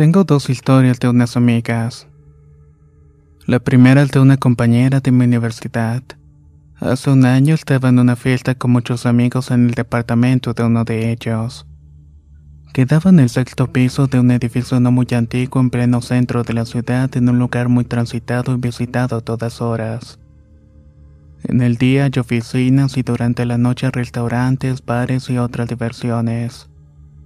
Tengo 0.00 0.24
dos 0.24 0.48
historias 0.48 0.98
de 0.98 1.10
unas 1.10 1.36
amigas. 1.36 2.08
La 3.44 3.58
primera 3.58 4.00
es 4.00 4.10
de 4.10 4.18
una 4.18 4.38
compañera 4.38 5.00
de 5.00 5.12
mi 5.12 5.26
universidad. 5.26 6.02
Hace 6.76 7.10
un 7.10 7.26
año 7.26 7.54
estaba 7.54 7.90
en 7.90 7.98
una 7.98 8.16
fiesta 8.16 8.54
con 8.54 8.70
muchos 8.70 9.04
amigos 9.04 9.50
en 9.50 9.66
el 9.66 9.74
departamento 9.74 10.54
de 10.54 10.62
uno 10.62 10.84
de 10.84 11.12
ellos. 11.12 11.66
Quedaba 12.72 13.10
en 13.10 13.20
el 13.20 13.28
sexto 13.28 13.70
piso 13.70 14.06
de 14.06 14.20
un 14.20 14.30
edificio 14.30 14.80
no 14.80 14.90
muy 14.90 15.06
antiguo 15.12 15.60
en 15.60 15.68
pleno 15.68 16.00
centro 16.00 16.44
de 16.44 16.54
la 16.54 16.64
ciudad 16.64 17.14
en 17.14 17.28
un 17.28 17.38
lugar 17.38 17.68
muy 17.68 17.84
transitado 17.84 18.54
y 18.54 18.56
visitado 18.56 19.16
a 19.16 19.20
todas 19.20 19.60
horas. 19.60 20.18
En 21.42 21.60
el 21.60 21.76
día 21.76 22.04
hay 22.04 22.18
oficinas 22.18 22.96
y 22.96 23.02
durante 23.02 23.44
la 23.44 23.58
noche 23.58 23.90
restaurantes, 23.90 24.82
bares 24.82 25.28
y 25.28 25.36
otras 25.36 25.68
diversiones. 25.68 26.69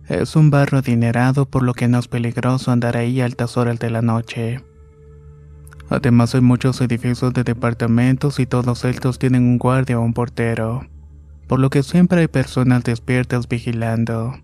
Es 0.09 0.37
un 0.37 0.51
barrio 0.51 0.81
adinerado 0.81 1.47
por 1.47 1.63
lo 1.63 1.73
que 1.73 1.89
no 1.89 1.99
es 1.99 2.09
peligroso 2.09 2.71
andar 2.71 2.97
ahí 2.97 3.23
a 3.23 3.25
altas 3.25 3.57
horas 3.57 3.79
de 3.79 3.89
la 3.89 4.03
noche. 4.03 4.63
Además 5.89 6.35
hay 6.35 6.43
muchos 6.43 6.81
edificios 6.83 7.33
de 7.33 7.43
departamentos 7.43 8.39
y 8.39 8.45
todos 8.45 8.85
estos 8.85 9.19
tienen 9.19 9.45
un 9.45 9.59
guardia 9.59 9.99
o 9.99 10.03
un 10.03 10.13
portero, 10.13 10.87
por 11.47 11.59
lo 11.59 11.71
que 11.71 11.83
siempre 11.83 12.21
hay 12.21 12.29
personas 12.29 12.85
despiertas 12.85 13.49
vigilando. 13.49 14.35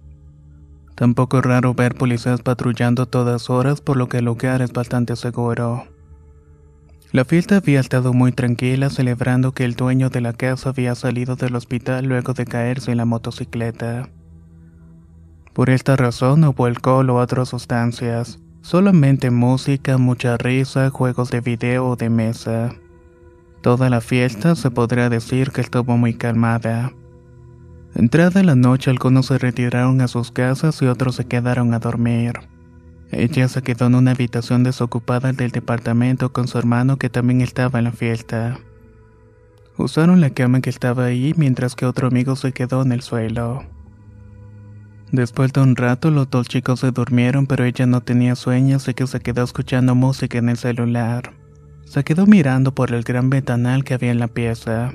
Tampoco 0.94 1.38
es 1.38 1.44
raro 1.44 1.74
ver 1.74 1.94
policías 1.94 2.40
patrullando 2.40 3.06
todas 3.06 3.50
horas 3.50 3.82
por 3.82 3.96
lo 3.96 4.08
que 4.08 4.18
el 4.18 4.26
lugar 4.26 4.62
es 4.62 4.72
bastante 4.72 5.14
seguro. 5.16 5.84
La 7.12 7.24
fiesta 7.24 7.56
había 7.56 7.80
estado 7.80 8.12
muy 8.12 8.32
tranquila 8.32 8.88
celebrando 8.88 9.52
que 9.52 9.64
el 9.64 9.74
dueño 9.74 10.08
de 10.10 10.20
la 10.20 10.32
casa 10.32 10.70
había 10.70 10.94
salido 10.94 11.36
del 11.36 11.56
hospital 11.56 12.06
luego 12.06 12.32
de 12.32 12.46
caerse 12.46 12.92
en 12.92 12.98
la 12.98 13.04
motocicleta. 13.04 14.08
Por 15.52 15.68
esta 15.68 15.96
razón 15.96 16.40
no 16.40 16.50
hubo 16.50 16.66
alcohol 16.66 17.10
o 17.10 17.16
otras 17.16 17.48
sustancias, 17.48 18.38
solamente 18.62 19.30
música, 19.30 19.98
mucha 19.98 20.36
risa, 20.36 20.90
juegos 20.90 21.30
de 21.30 21.40
video 21.40 21.88
o 21.88 21.96
de 21.96 22.08
mesa. 22.08 22.72
Toda 23.60 23.90
la 23.90 24.00
fiesta 24.00 24.54
se 24.54 24.70
podría 24.70 25.10
decir 25.10 25.50
que 25.50 25.60
estuvo 25.60 25.96
muy 25.96 26.14
calmada. 26.14 26.92
Entrada 27.94 28.42
la 28.44 28.54
noche 28.54 28.90
algunos 28.90 29.26
se 29.26 29.38
retiraron 29.38 30.00
a 30.00 30.08
sus 30.08 30.30
casas 30.30 30.80
y 30.80 30.86
otros 30.86 31.16
se 31.16 31.26
quedaron 31.26 31.74
a 31.74 31.80
dormir. 31.80 32.34
Ella 33.10 33.48
se 33.48 33.62
quedó 33.62 33.86
en 33.86 33.96
una 33.96 34.12
habitación 34.12 34.62
desocupada 34.62 35.32
del 35.32 35.50
departamento 35.50 36.32
con 36.32 36.46
su 36.46 36.58
hermano 36.58 36.96
que 36.96 37.10
también 37.10 37.40
estaba 37.40 37.80
en 37.80 37.86
la 37.86 37.92
fiesta. 37.92 38.60
Usaron 39.76 40.20
la 40.20 40.30
cama 40.30 40.60
que 40.60 40.70
estaba 40.70 41.06
ahí 41.06 41.34
mientras 41.36 41.74
que 41.74 41.86
otro 41.86 42.06
amigo 42.06 42.36
se 42.36 42.52
quedó 42.52 42.82
en 42.82 42.92
el 42.92 43.02
suelo. 43.02 43.64
Después 45.12 45.52
de 45.52 45.60
un 45.60 45.74
rato 45.74 46.10
los 46.10 46.30
dos 46.30 46.46
chicos 46.46 46.80
se 46.80 46.92
durmieron 46.92 47.46
pero 47.46 47.64
ella 47.64 47.86
no 47.86 48.00
tenía 48.00 48.36
sueño 48.36 48.76
así 48.76 48.94
que 48.94 49.06
se 49.06 49.20
quedó 49.20 49.42
escuchando 49.42 49.94
música 49.94 50.38
en 50.38 50.48
el 50.48 50.56
celular. 50.56 51.32
Se 51.84 52.04
quedó 52.04 52.26
mirando 52.26 52.72
por 52.74 52.92
el 52.92 53.02
gran 53.02 53.30
ventanal 53.30 53.82
que 53.82 53.94
había 53.94 54.12
en 54.12 54.20
la 54.20 54.28
pieza. 54.28 54.92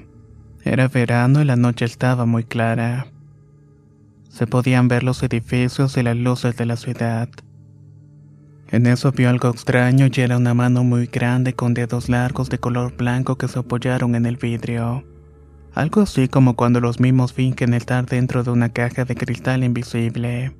Era 0.63 0.87
verano 0.87 1.41
y 1.41 1.45
la 1.45 1.57
noche 1.57 1.83
estaba 1.83 2.25
muy 2.25 2.45
clara. 2.45 3.07
Se 4.29 4.47
podían 4.47 4.87
ver 4.87 5.03
los 5.03 5.21
edificios 5.21 5.97
y 5.97 6.03
las 6.03 6.15
luces 6.15 6.55
de 6.55 6.65
la 6.65 6.77
ciudad. 6.77 7.29
En 8.69 8.87
eso 8.87 9.11
vio 9.11 9.29
algo 9.29 9.49
extraño 9.49 10.07
y 10.07 10.21
era 10.21 10.37
una 10.37 10.53
mano 10.53 10.83
muy 10.83 11.07
grande 11.07 11.53
con 11.53 11.73
dedos 11.73 12.09
largos 12.09 12.49
de 12.49 12.57
color 12.57 12.95
blanco 12.95 13.37
que 13.37 13.47
se 13.47 13.59
apoyaron 13.59 14.15
en 14.15 14.25
el 14.25 14.37
vidrio. 14.37 15.03
Algo 15.75 16.01
así 16.01 16.29
como 16.29 16.55
cuando 16.55 16.79
los 16.79 17.01
mimos 17.01 17.33
fingen 17.33 17.73
estar 17.73 18.05
dentro 18.05 18.45
de 18.45 18.51
una 18.51 18.69
caja 18.69 19.03
de 19.03 19.13
cristal 19.13 19.61
invisible. 19.61 20.55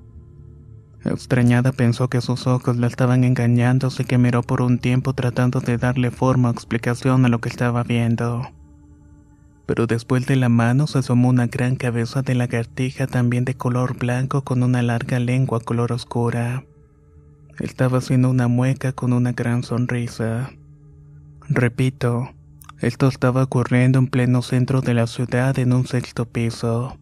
Extrañada 1.06 1.72
pensó 1.72 2.10
que 2.10 2.20
sus 2.20 2.48
ojos 2.48 2.76
la 2.76 2.88
estaban 2.88 3.24
engañando, 3.24 3.88
así 3.88 4.04
que 4.04 4.18
miró 4.18 4.44
por 4.44 4.62
un 4.62 4.78
tiempo 4.78 5.14
tratando 5.14 5.62
de 5.62 5.78
darle 5.78 6.12
forma 6.12 6.50
o 6.50 6.52
explicación 6.52 7.24
a 7.24 7.30
lo 7.30 7.40
que 7.40 7.48
estaba 7.48 7.84
viendo. 7.84 8.42
Pero 9.66 9.88
después 9.88 10.26
de 10.26 10.36
la 10.36 10.50
mano 10.50 10.86
se 10.86 11.00
asomó 11.00 11.30
una 11.30 11.48
gran 11.48 11.78
cabeza 11.78 12.22
de 12.22 12.36
lagartija 12.36 13.08
también 13.08 13.46
de 13.46 13.56
color 13.56 13.98
blanco 13.98 14.44
con 14.44 14.64
una 14.64 14.82
larga 14.82 15.20
lengua 15.20 15.62
color 15.62 15.94
oscura. 15.94 16.66
Estaba 17.60 18.00
haciendo 18.00 18.30
una 18.30 18.50
mueca 18.50 18.92
con 18.92 19.14
una 19.14 19.32
gran 19.32 19.64
sonrisa. 19.64 20.52
Repito, 21.48 22.32
esto 22.86 23.08
estaba 23.08 23.42
ocurriendo 23.42 23.98
en 23.98 24.06
pleno 24.06 24.44
centro 24.44 24.82
de 24.82 24.94
la 24.94 25.08
ciudad 25.08 25.58
en 25.58 25.74
un 25.74 25.88
sexto 25.88 26.26
piso. 26.26 27.00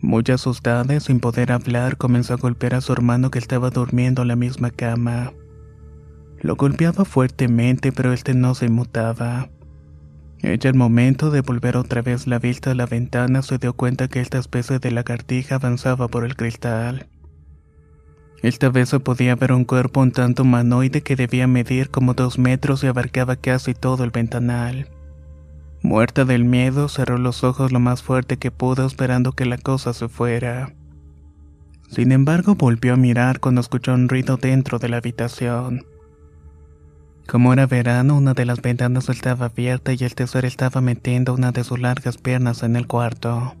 Muy 0.00 0.24
asustada 0.32 0.94
y 0.94 1.00
sin 1.00 1.20
poder 1.20 1.52
hablar, 1.52 1.98
comenzó 1.98 2.32
a 2.32 2.38
golpear 2.38 2.74
a 2.74 2.80
su 2.80 2.94
hermano 2.94 3.30
que 3.30 3.38
estaba 3.38 3.68
durmiendo 3.68 4.22
en 4.22 4.28
la 4.28 4.36
misma 4.36 4.70
cama. 4.70 5.34
Lo 6.40 6.56
golpeaba 6.56 7.04
fuertemente, 7.04 7.92
pero 7.92 8.14
este 8.14 8.32
no 8.32 8.54
se 8.54 8.64
inmutaba. 8.64 9.50
Ella 10.40 10.70
al 10.70 10.76
momento 10.76 11.30
de 11.30 11.42
volver 11.42 11.76
otra 11.76 12.00
vez 12.00 12.26
la 12.26 12.38
vista 12.38 12.70
a 12.70 12.74
la 12.74 12.86
ventana 12.86 13.42
se 13.42 13.58
dio 13.58 13.74
cuenta 13.74 14.08
que 14.08 14.20
esta 14.20 14.38
especie 14.38 14.78
de 14.78 14.90
lagartija 14.90 15.56
avanzaba 15.56 16.08
por 16.08 16.24
el 16.24 16.34
cristal. 16.34 17.10
Esta 18.42 18.68
vez 18.68 18.90
se 18.90 19.00
podía 19.00 19.34
ver 19.34 19.52
un 19.52 19.64
cuerpo 19.64 20.00
un 20.00 20.12
tanto 20.12 20.42
humanoide 20.42 21.02
que 21.02 21.16
debía 21.16 21.46
medir 21.46 21.90
como 21.90 22.14
dos 22.14 22.38
metros 22.38 22.84
y 22.84 22.86
abarcaba 22.86 23.36
casi 23.36 23.74
todo 23.74 24.04
el 24.04 24.10
ventanal. 24.10 24.88
Muerta 25.82 26.24
del 26.24 26.44
miedo, 26.44 26.88
cerró 26.88 27.18
los 27.18 27.44
ojos 27.44 27.72
lo 27.72 27.80
más 27.80 28.02
fuerte 28.02 28.36
que 28.36 28.50
pudo 28.50 28.86
esperando 28.86 29.32
que 29.32 29.44
la 29.44 29.58
cosa 29.58 29.92
se 29.92 30.08
fuera. 30.08 30.72
Sin 31.90 32.12
embargo, 32.12 32.54
volvió 32.54 32.94
a 32.94 32.96
mirar 32.96 33.40
cuando 33.40 33.60
escuchó 33.60 33.94
un 33.94 34.08
ruido 34.08 34.36
dentro 34.36 34.78
de 34.78 34.88
la 34.88 34.98
habitación. 34.98 35.86
Como 37.26 37.52
era 37.52 37.66
verano, 37.66 38.16
una 38.16 38.34
de 38.34 38.44
las 38.44 38.62
ventanas 38.62 39.08
estaba 39.08 39.46
abierta 39.46 39.92
y 39.92 39.98
el 40.00 40.14
tesoro 40.14 40.46
estaba 40.46 40.80
metiendo 40.80 41.34
una 41.34 41.52
de 41.52 41.64
sus 41.64 41.78
largas 41.78 42.18
piernas 42.18 42.62
en 42.62 42.76
el 42.76 42.86
cuarto. 42.86 43.54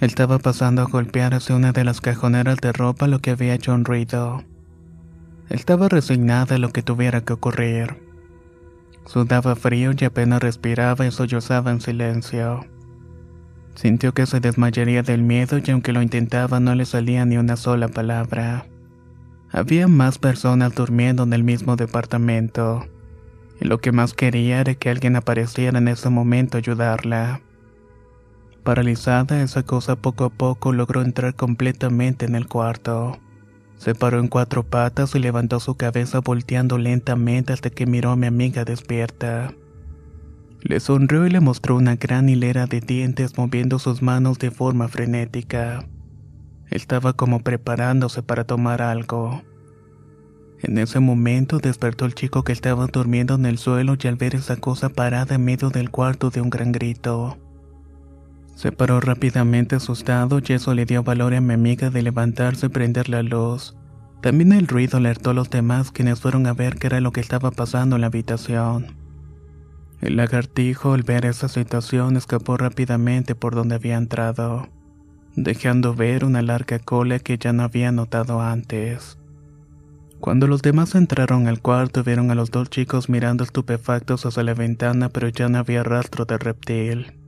Estaba 0.00 0.38
pasando 0.38 0.82
a 0.82 0.86
golpear 0.86 1.34
hacia 1.34 1.54
una 1.54 1.72
de 1.72 1.84
las 1.84 2.00
cajoneras 2.00 2.58
de 2.58 2.72
ropa 2.72 3.06
lo 3.06 3.20
que 3.20 3.30
había 3.30 3.54
hecho 3.54 3.72
un 3.72 3.84
ruido. 3.84 4.42
Estaba 5.48 5.88
resignada 5.88 6.56
a 6.56 6.58
lo 6.58 6.70
que 6.70 6.82
tuviera 6.82 7.20
que 7.20 7.32
ocurrir. 7.32 8.02
Sudaba 9.06 9.54
frío 9.54 9.92
y 9.98 10.04
apenas 10.04 10.42
respiraba 10.42 11.06
y 11.06 11.10
sollozaba 11.10 11.70
en 11.70 11.80
silencio. 11.80 12.66
Sintió 13.74 14.14
que 14.14 14.26
se 14.26 14.40
desmayaría 14.40 15.02
del 15.02 15.22
miedo 15.22 15.58
y 15.64 15.70
aunque 15.70 15.92
lo 15.92 16.02
intentaba 16.02 16.60
no 16.60 16.74
le 16.74 16.86
salía 16.86 17.24
ni 17.24 17.36
una 17.36 17.56
sola 17.56 17.88
palabra. 17.88 18.66
Había 19.50 19.86
más 19.86 20.18
personas 20.18 20.74
durmiendo 20.74 21.22
en 21.22 21.32
el 21.32 21.44
mismo 21.44 21.76
departamento, 21.76 22.86
y 23.60 23.66
lo 23.66 23.80
que 23.80 23.92
más 23.92 24.14
quería 24.14 24.60
era 24.60 24.74
que 24.74 24.90
alguien 24.90 25.14
apareciera 25.14 25.78
en 25.78 25.86
ese 25.86 26.08
momento 26.08 26.56
a 26.56 26.60
ayudarla. 26.60 27.40
Paralizada, 28.64 29.42
esa 29.42 29.62
cosa 29.62 29.94
poco 29.94 30.24
a 30.24 30.30
poco 30.30 30.72
logró 30.72 31.02
entrar 31.02 31.34
completamente 31.34 32.24
en 32.24 32.34
el 32.34 32.46
cuarto. 32.48 33.18
Se 33.76 33.94
paró 33.94 34.20
en 34.20 34.28
cuatro 34.28 34.62
patas 34.62 35.14
y 35.14 35.18
levantó 35.18 35.60
su 35.60 35.74
cabeza 35.74 36.20
volteando 36.20 36.78
lentamente 36.78 37.52
hasta 37.52 37.68
que 37.68 37.84
miró 37.84 38.10
a 38.10 38.16
mi 38.16 38.26
amiga 38.26 38.64
despierta. 38.64 39.52
Le 40.62 40.80
sonrió 40.80 41.26
y 41.26 41.30
le 41.30 41.40
mostró 41.40 41.76
una 41.76 41.96
gran 41.96 42.30
hilera 42.30 42.64
de 42.64 42.80
dientes 42.80 43.36
moviendo 43.36 43.78
sus 43.78 44.00
manos 44.00 44.38
de 44.38 44.50
forma 44.50 44.88
frenética. 44.88 45.86
Estaba 46.70 47.12
como 47.12 47.40
preparándose 47.40 48.22
para 48.22 48.44
tomar 48.44 48.80
algo. 48.80 49.42
En 50.62 50.78
ese 50.78 51.00
momento 51.00 51.58
despertó 51.58 52.06
el 52.06 52.14
chico 52.14 52.44
que 52.44 52.52
estaba 52.52 52.86
durmiendo 52.86 53.34
en 53.34 53.44
el 53.44 53.58
suelo 53.58 53.98
y 54.02 54.08
al 54.08 54.16
ver 54.16 54.34
esa 54.34 54.56
cosa 54.56 54.88
parada 54.88 55.34
en 55.34 55.44
medio 55.44 55.68
del 55.68 55.90
cuarto 55.90 56.30
de 56.30 56.40
un 56.40 56.48
gran 56.48 56.72
grito. 56.72 57.36
Se 58.54 58.72
paró 58.72 59.00
rápidamente 59.00 59.76
asustado 59.76 60.40
y 60.46 60.52
eso 60.52 60.74
le 60.74 60.86
dio 60.86 61.02
valor 61.02 61.34
a 61.34 61.40
mi 61.40 61.54
amiga 61.54 61.90
de 61.90 62.02
levantarse 62.02 62.66
y 62.66 62.68
prender 62.68 63.08
la 63.08 63.22
luz. 63.22 63.76
También 64.20 64.52
el 64.52 64.68
ruido 64.68 64.98
alertó 64.98 65.30
a 65.30 65.34
los 65.34 65.50
demás 65.50 65.90
quienes 65.90 66.20
fueron 66.20 66.46
a 66.46 66.54
ver 66.54 66.76
qué 66.76 66.86
era 66.86 67.00
lo 67.00 67.12
que 67.12 67.20
estaba 67.20 67.50
pasando 67.50 67.96
en 67.96 68.02
la 68.02 68.06
habitación. 68.06 68.96
El 70.00 70.16
lagartijo 70.16 70.92
al 70.92 71.02
ver 71.02 71.26
esa 71.26 71.48
situación 71.48 72.16
escapó 72.16 72.56
rápidamente 72.56 73.34
por 73.34 73.54
donde 73.54 73.74
había 73.74 73.96
entrado, 73.96 74.68
dejando 75.34 75.94
ver 75.94 76.24
una 76.24 76.42
larga 76.42 76.78
cola 76.78 77.18
que 77.18 77.38
ya 77.38 77.52
no 77.52 77.64
había 77.64 77.90
notado 77.90 78.40
antes. 78.40 79.18
Cuando 80.20 80.46
los 80.46 80.62
demás 80.62 80.94
entraron 80.94 81.48
al 81.48 81.60
cuarto 81.60 82.02
vieron 82.02 82.30
a 82.30 82.34
los 82.34 82.50
dos 82.50 82.70
chicos 82.70 83.10
mirando 83.10 83.44
estupefactos 83.44 84.24
hacia 84.24 84.42
la 84.42 84.54
ventana 84.54 85.10
pero 85.10 85.28
ya 85.28 85.48
no 85.48 85.58
había 85.58 85.82
rastro 85.82 86.24
de 86.24 86.38
reptil. 86.38 87.23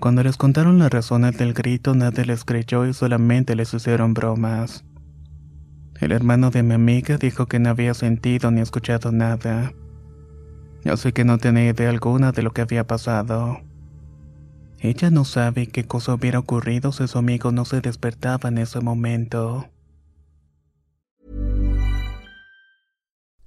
Cuando 0.00 0.22
les 0.22 0.36
contaron 0.36 0.78
las 0.78 0.90
razones 0.90 1.36
del 1.36 1.54
grito 1.54 1.94
nadie 1.94 2.24
les 2.24 2.44
creyó 2.44 2.86
y 2.86 2.94
solamente 2.94 3.56
les 3.56 3.74
hicieron 3.74 4.14
bromas. 4.14 4.84
El 6.00 6.12
hermano 6.12 6.50
de 6.50 6.62
mi 6.62 6.74
amiga 6.74 7.16
dijo 7.16 7.46
que 7.46 7.58
no 7.58 7.70
había 7.70 7.94
sentido 7.94 8.50
ni 8.50 8.60
escuchado 8.60 9.10
nada 9.10 9.72
así 10.90 11.12
que 11.12 11.24
no 11.24 11.38
tenía 11.38 11.70
idea 11.70 11.90
alguna 11.90 12.32
de 12.32 12.42
lo 12.42 12.52
que 12.52 12.62
había 12.62 12.86
pasado. 12.86 13.60
Ella 14.80 15.10
no 15.10 15.24
sabe 15.24 15.66
qué 15.66 15.84
cosa 15.84 16.14
hubiera 16.14 16.38
ocurrido 16.38 16.92
si 16.92 17.06
su 17.08 17.18
amigo 17.18 17.50
no 17.50 17.64
se 17.64 17.80
despertaba 17.80 18.48
en 18.48 18.58
ese 18.58 18.80
momento. 18.80 19.68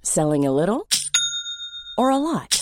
Selling 0.02 0.46
a 0.46 0.50
little 0.50 0.86
or 1.96 2.10
a 2.10 2.18
lot? 2.18 2.61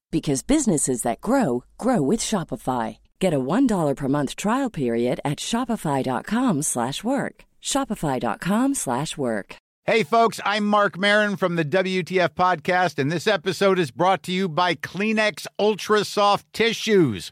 because 0.11 0.43
businesses 0.43 1.03
that 1.03 1.21
grow 1.21 1.63
grow 1.77 2.01
with 2.01 2.19
Shopify. 2.19 2.97
Get 3.19 3.33
a 3.33 3.39
$1 3.39 3.95
per 3.95 4.07
month 4.07 4.35
trial 4.35 4.69
period 4.69 5.19
at 5.23 5.39
shopify.com/work. 5.39 7.45
shopify.com/work. 7.61 9.55
Hey 9.85 10.03
folks, 10.03 10.39
I'm 10.45 10.67
Mark 10.67 10.95
Marin 10.95 11.37
from 11.37 11.55
the 11.55 11.65
WTF 11.65 12.35
podcast 12.35 12.99
and 12.99 13.11
this 13.11 13.25
episode 13.25 13.79
is 13.79 13.89
brought 13.89 14.21
to 14.23 14.31
you 14.31 14.47
by 14.47 14.75
Kleenex 14.75 15.47
Ultra 15.57 16.05
Soft 16.05 16.45
Tissues 16.53 17.31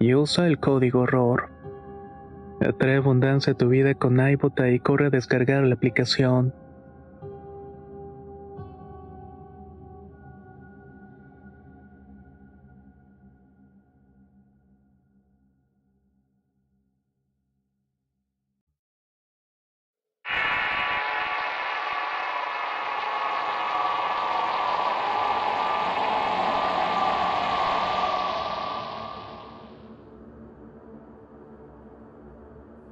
y 0.00 0.14
usa 0.14 0.46
el 0.46 0.58
código 0.58 1.06
ROR. 1.06 1.50
Atrae 2.60 2.96
abundancia 2.96 3.52
a 3.52 3.56
tu 3.56 3.68
vida 3.68 3.94
con 3.94 4.18
iBota 4.20 4.68
y 4.70 4.80
corre 4.80 5.06
a 5.06 5.10
descargar 5.10 5.64
la 5.64 5.74
aplicación. 5.74 6.52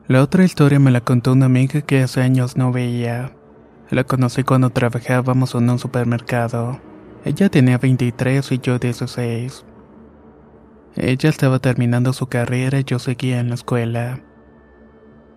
La 0.09 0.23
otra 0.23 0.45
historia 0.45 0.79
me 0.79 0.93
la 0.93 1.01
contó 1.01 1.33
una 1.33 1.47
amiga 1.47 1.81
que 1.81 2.01
hace 2.01 2.21
años 2.21 2.57
no 2.57 2.71
veía. 2.71 3.33
La 3.91 4.05
conocí 4.05 4.45
cuando 4.45 4.71
trabajábamos 4.71 5.57
en 5.57 5.69
un 5.69 5.81
supermercado. 5.81 6.81
Ella 7.25 7.49
tenía 7.49 7.77
23 7.77 8.53
y 8.53 8.59
yo 8.59 8.79
16. 8.79 9.65
Ella 10.95 11.29
estaba 11.29 11.59
terminando 11.59 12.13
su 12.13 12.29
carrera 12.29 12.79
y 12.79 12.85
yo 12.85 13.01
seguía 13.01 13.41
en 13.41 13.49
la 13.49 13.57
escuela. 13.57 14.21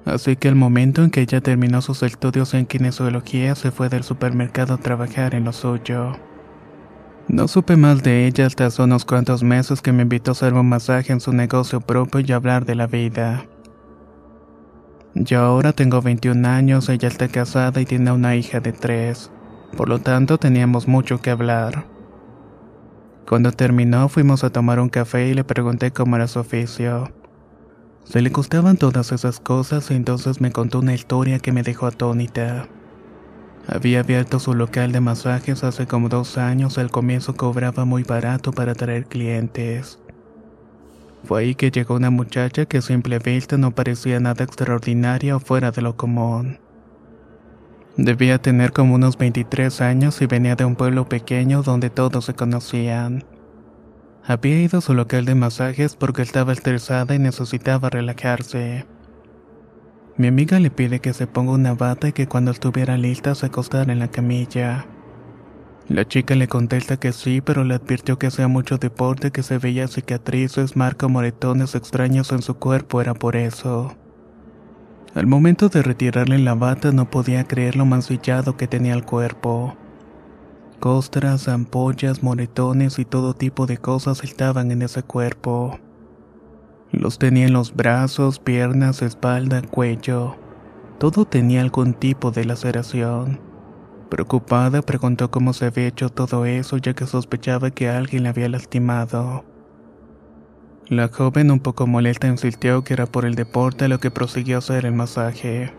Así 0.06 0.36
que 0.36 0.50
el 0.50 0.56
momento 0.56 1.04
en 1.04 1.10
que 1.10 1.22
ella 1.22 1.42
terminó 1.42 1.82
sus 1.82 2.04
estudios 2.04 2.54
en 2.54 2.68
kinesiología 2.68 3.56
se 3.56 3.72
fue 3.72 3.90
del 3.90 4.04
supermercado 4.04 4.76
a 4.76 4.78
trabajar 4.78 5.34
en 5.34 5.46
lo 5.46 5.52
suyo. 5.52 6.12
No 7.28 7.48
supe 7.48 7.76
más 7.76 8.04
de 8.04 8.28
ella 8.28 8.46
hasta 8.46 8.68
hace 8.68 8.84
unos 8.84 9.04
cuantos 9.04 9.42
meses 9.42 9.82
que 9.82 9.94
me 9.94 10.04
invitó 10.04 10.30
a 10.30 10.34
hacer 10.34 10.54
un 10.54 10.70
masaje 10.70 11.12
en 11.12 11.22
su 11.22 11.34
negocio 11.34 11.82
propio 11.82 12.22
y 12.22 12.32
hablar 12.32 12.66
de 12.66 12.76
la 12.76 12.86
vida. 12.86 13.48
Yo 15.16 15.39
ahora 15.39 15.74
tengo 15.74 16.01
21 16.01 16.48
años, 16.48 16.88
ella 16.88 17.08
está 17.08 17.28
casada 17.28 17.82
y 17.82 17.86
tiene 17.86 18.12
una 18.12 18.36
hija 18.36 18.60
de 18.60 18.72
3. 18.72 19.32
Por 19.75 19.89
lo 19.89 20.00
tanto, 20.00 20.38
teníamos 20.38 20.88
mucho 20.88 21.20
que 21.20 21.32
hablar. 21.32 21.86
Cuando 23.28 23.51
terminó, 23.51 24.08
fuimos 24.10 24.44
a 24.44 24.50
tomar 24.50 24.80
un 24.80 24.89
café 24.89 25.28
y 25.28 25.34
le 25.34 25.44
pregunté 25.44 25.92
cómo 25.92 26.16
era 26.16 26.28
su 26.28 26.39
oficio. 26.39 27.12
Se 28.04 28.22
le 28.22 28.30
gustaban 28.30 28.78
todas 28.78 29.12
esas 29.12 29.39
cosas 29.39 29.92
y 29.92 29.96
entonces 29.96 30.42
me 30.42 30.51
contó 30.51 30.80
una 30.80 30.94
historia 30.94 31.39
que 31.39 31.51
me 31.51 31.63
dejó 31.63 31.88
atónita. 31.88 32.68
Había 33.68 34.00
abierto 34.00 34.39
su 34.39 34.56
local 34.56 34.92
de 34.92 35.00
masajes 35.00 35.63
hace 35.63 35.86
como 35.86 36.10
dos 36.10 36.39
años, 36.39 36.80
al 36.80 36.89
comienzo 36.89 37.36
cobraba 37.36 37.86
muy 37.86 38.01
barato 38.04 38.51
para 38.51 38.72
atraer 38.72 39.06
clientes. 39.06 40.00
Fue 41.24 41.42
ahí 41.42 41.56
que 41.56 41.72
llegó 41.72 41.96
una 41.96 42.10
muchacha 42.10 42.66
que 42.66 42.78
a 42.78 42.82
simple 42.82 43.20
vista 43.20 43.58
no 43.58 43.72
parecía 43.72 44.20
nada 44.20 44.44
extraordinaria 44.44 45.36
o 45.36 45.40
fuera 45.40 45.72
de 45.72 45.82
lo 45.82 45.96
común. 45.96 46.60
Debía 47.98 48.42
tener 48.42 48.72
como 48.72 48.96
unos 48.96 49.18
23 49.18 49.82
años 49.82 50.22
y 50.22 50.26
venía 50.26 50.56
de 50.56 50.66
un 50.66 50.76
pueblo 50.76 51.10
pequeño 51.10 51.64
donde 51.64 51.90
todos 51.90 52.26
se 52.26 52.34
conocían. 52.34 53.26
Había 54.26 54.62
ido 54.62 54.78
a 54.78 54.82
su 54.82 54.94
local 54.94 55.26
de 55.26 55.36
masajes 55.36 55.96
porque 55.96 56.22
estaba 56.22 56.54
estresada 56.54 57.16
y 57.16 57.20
necesitaba 57.20 57.90
relajarse. 57.90 58.86
Mi 60.18 60.28
amiga 60.28 60.60
le 60.60 60.70
pide 60.70 61.00
que 61.00 61.14
se 61.14 61.28
ponga 61.28 61.52
una 61.52 61.74
bata 61.74 62.10
y 62.10 62.14
que 62.14 62.28
cuando 62.28 62.52
estuviera 62.52 62.98
lista 62.98 63.36
se 63.36 63.48
acostara 63.48 63.92
en 63.92 64.00
la 64.00 64.10
camilla. 64.10 64.86
La 65.89 66.08
chica 66.08 66.36
le 66.36 66.48
contesta 66.48 66.98
que 66.98 67.12
sí, 67.12 67.41
pero 67.41 67.63
le 67.63 67.74
advirtió 67.74 68.19
que 68.19 68.27
hacía 68.27 68.48
mucho 68.48 68.77
deporte, 68.77 69.31
que 69.31 69.41
se 69.41 69.58
veía 69.58 69.88
cicatrices, 69.88 70.75
marcas, 70.75 71.10
moretones 71.10 71.74
extraños 71.74 72.31
en 72.31 72.43
su 72.43 72.53
cuerpo, 72.58 73.01
era 73.01 73.15
por 73.15 73.36
eso. 73.36 73.96
Al 75.15 75.25
momento 75.25 75.67
de 75.69 75.81
retirarle 75.81 76.38
la 76.38 76.53
bata 76.53 76.91
no 76.91 77.10
podía 77.10 77.43
creer 77.46 77.75
lo 77.75 77.86
mancillado 77.88 78.55
que 78.55 78.67
tenía 78.67 78.93
el 78.93 79.03
cuerpo. 79.03 79.75
Costras, 80.79 81.48
ampollas, 81.48 82.22
moretones 82.22 83.00
y 83.00 83.05
todo 83.05 83.34
tipo 83.34 83.65
de 83.65 83.79
cosas 83.79 84.24
estaban 84.24 84.69
en 84.69 84.84
ese 84.84 85.01
cuerpo. 85.01 85.79
Los 86.91 87.17
tenía 87.17 87.48
en 87.48 87.53
los 87.53 87.75
brazos, 87.75 88.38
piernas, 88.38 89.01
espalda, 89.01 89.63
cuello. 89.63 90.36
Todo 91.00 91.25
tenía 91.25 91.62
algún 91.62 91.96
tipo 91.96 92.29
de 92.29 92.46
laceración. 92.46 93.49
Preocupada, 94.10 94.82
preguntó 94.82 95.30
cómo 95.30 95.54
se 95.54 95.66
había 95.66 95.88
hecho 95.88 96.10
todo 96.10 96.46
eso 96.46 96.78
ya 96.78 96.94
que 96.94 97.06
sospechaba 97.06 97.70
que 97.70 97.89
alguien 97.89 98.24
la 98.24 98.30
había 98.30 98.50
lastimado. 98.50 99.46
La 100.88 101.10
joven, 101.10 101.51
un 101.51 101.60
poco 101.60 101.86
molesta, 101.86 102.28
insistió 102.28 102.84
que 102.84 102.94
era 102.94 103.06
por 103.06 103.25
el 103.25 103.36
deporte 103.36 103.88
lo 103.88 104.00
que 104.00 104.10
prosiguió 104.10 104.56
a 104.56 104.60
hacer 104.60 104.88
el 104.88 104.94
masaje. 104.94 105.72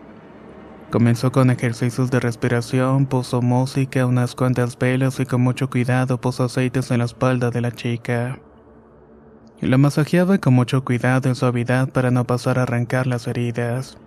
Comenzó 0.89 1.33
con 1.33 1.49
ejercicios 1.49 2.09
de 2.11 2.21
respiración, 2.21 3.05
puso 3.05 3.41
música, 3.41 4.05
unas 4.05 4.35
cuantas 4.35 4.77
velas 4.79 5.19
y 5.19 5.25
con 5.25 5.41
mucho 5.41 5.69
cuidado 5.69 6.19
puso 6.19 6.45
aceites 6.45 6.91
en 6.91 6.99
la 6.99 7.05
espalda 7.05 7.49
de 7.49 7.59
la 7.59 7.71
chica. 7.71 8.39
La 9.59 9.77
masajeaba 9.77 10.37
con 10.37 10.53
mucho 10.53 10.83
cuidado 10.83 11.29
y 11.29 11.35
suavidad 11.35 11.89
para 11.89 12.09
no 12.09 12.25
pasar 12.25 12.57
a 12.57 12.63
arrancar 12.63 13.07
las 13.07 13.27
heridas. 13.27 13.97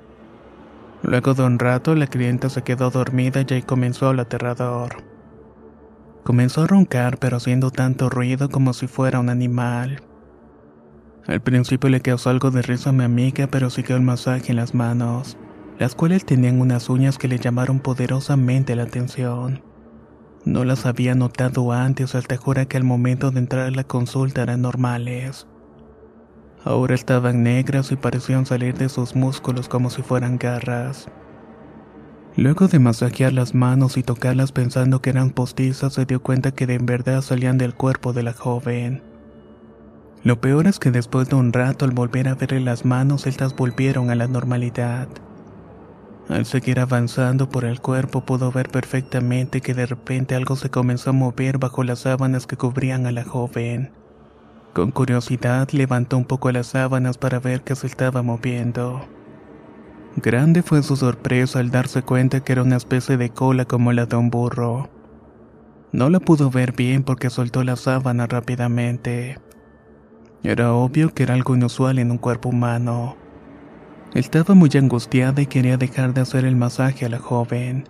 Luego 1.06 1.34
de 1.34 1.42
un 1.42 1.58
rato, 1.58 1.94
la 1.94 2.06
clienta 2.06 2.49
se 2.49 2.62
quedó 2.62 2.90
dormida 2.90 3.44
y 3.46 3.52
ahí 3.52 3.62
comenzó 3.62 4.11
el 4.11 4.20
aterrador. 4.20 5.04
Comenzó 6.23 6.62
a 6.62 6.66
roncar, 6.66 7.18
pero 7.18 7.37
haciendo 7.37 7.70
tanto 7.70 8.08
ruido 8.08 8.49
como 8.49 8.73
si 8.73 8.87
fuera 8.87 9.20
un 9.20 9.28
animal. 9.28 10.02
Al 11.26 11.42
principio 11.42 11.90
le 11.90 12.00
causó 12.00 12.30
algo 12.30 12.50
de 12.50 12.62
risa 12.62 12.88
a 12.88 12.94
mi 12.94 13.04
amiga, 13.04 13.46
pero 13.49 13.68
siguió 13.68 13.96
el 13.96 14.02
masaje 14.02 14.52
en 14.52 14.56
las 14.56 14.75
manos, 14.75 15.37
las 15.78 15.94
cuales 15.94 16.25
tenían 16.25 16.58
unas 16.58 16.88
uñas 16.88 17.18
que 17.18 17.28
le 17.28 17.38
llamaron 17.38 17.80
poderosamente 17.80 18.75
la 18.75 18.84
atención. 18.84 19.62
No 20.46 20.64
las 20.64 20.87
había 20.87 21.14
notado 21.14 21.70
antes 21.73 22.14
hasta 22.14 22.38
jura 22.38 22.64
que 22.64 22.78
al 22.78 22.84
momento 22.84 23.30
de 23.30 23.40
entrar 23.40 23.66
a 23.66 23.70
la 23.70 23.84
consulta 23.84 24.42
eran 24.42 24.62
normales. 24.62 25.46
Ahora 26.64 26.94
estaban 26.94 27.42
negras 27.42 27.92
y 27.92 27.97
parecían 27.97 28.47
salir 28.47 28.75
de 28.78 28.88
sus 28.88 29.14
músculos 29.14 29.68
como 29.68 29.90
si 29.90 30.00
fueran 30.02 30.38
garras. 30.38 31.09
Luego 32.37 32.68
de 32.68 32.78
masajear 32.78 33.33
las 33.33 33.54
manos 33.54 33.97
y 33.97 34.02
tocarlas 34.02 34.50
pensando 34.50 35.00
que 35.00 35.11
eran 35.11 35.30
postizas, 35.30 35.92
se 35.92 36.06
dio 36.06 36.21
cuenta 36.21 36.52
que 36.52 36.66
de 36.66 36.75
en 36.75 36.87
verdad 36.87 37.21
salían 37.21 37.59
del 37.59 37.75
cuerpo 37.75 38.12
de 38.12 38.23
la 38.23 38.33
joven. 38.33 39.02
Lo 40.25 40.40
peor 40.40 40.66
es 40.66 40.78
que 40.78 40.90
después 40.90 41.28
de 41.28 41.37
un 41.37 41.52
rato 41.52 41.85
al 41.85 41.90
volver 41.90 42.28
a 42.28 42.35
verle 42.35 42.61
las 42.61 42.87
manos, 42.87 43.26
estas 43.26 43.54
volvieron 43.54 44.11
a 44.11 44.14
la 44.14 44.26
normalidad. 44.26 45.06
Al 46.30 46.47
seguir 46.47 46.80
avanzando 46.80 47.50
por 47.50 47.66
el 47.66 47.80
cuerpo 47.80 48.25
pudo 48.25 48.50
ver 48.50 48.71
perfectamente 48.71 49.61
que 49.61 49.75
de 49.75 49.85
repente 49.85 50.35
algo 50.35 50.56
se 50.56 50.71
comenzó 50.71 51.11
a 51.11 51.12
mover 51.12 51.59
bajo 51.59 51.85
las 51.85 52.00
sábanas 52.00 52.47
que 52.47 52.56
cubrían 52.56 53.06
a 53.06 53.12
la 53.12 53.25
joven. 53.25 53.92
Con 54.75 54.90
curiosidad 54.90 55.69
levantó 55.71 56.19
un 56.19 56.25
poco 56.25 56.50
las 56.50 56.66
sábanas 56.66 57.16
para 57.16 57.38
ver 57.38 57.62
qué 57.62 57.76
se 57.76 57.87
estaba 57.87 58.23
moviendo. 58.23 59.07
Grande 60.16 60.62
fue 60.62 60.83
su 60.83 60.97
sorpresa 60.97 61.61
al 61.61 61.71
darse 61.71 62.02
cuenta 62.02 62.40
que 62.40 62.52
era 62.52 62.62
una 62.62 62.76
especie 62.76 63.16
de 63.16 63.31
cola 63.31 63.66
como 63.66 63.93
la 63.93 64.07
de 64.07 64.16
un 64.16 64.31
burro. 64.31 64.90
No 65.93 66.11
la 66.11 66.19
pudo 66.19 66.50
ver 66.50 66.73
bien 66.73 67.04
porque 67.04 67.31
soltó 67.31 67.62
la 67.62 67.76
sábana 67.76 68.26
rápidamente. 68.26 69.38
Era 70.43 70.73
obvio 70.73 71.14
que 71.14 71.23
era 71.23 71.35
algo 71.35 71.54
inusual 71.54 72.00
en 72.00 72.11
un 72.11 72.19
cuerpo 72.19 72.49
humano. 72.49 73.16
Estaba 74.12 74.57
muy 74.57 74.71
angustiada 74.75 75.40
y 75.40 75.47
quería 75.47 75.76
dejar 75.76 76.14
de 76.14 76.23
hacer 76.23 76.45
el 76.45 76.57
masaje 76.57 77.07
a 77.07 77.09
la 77.09 77.21
joven. 77.21 77.88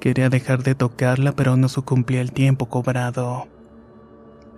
Quería 0.00 0.30
dejar 0.30 0.64
de 0.64 0.74
tocarla 0.74 1.30
pero 1.30 1.56
no 1.56 1.68
sucumplía 1.68 2.20
el 2.20 2.32
tiempo 2.32 2.66
cobrado. 2.66 3.46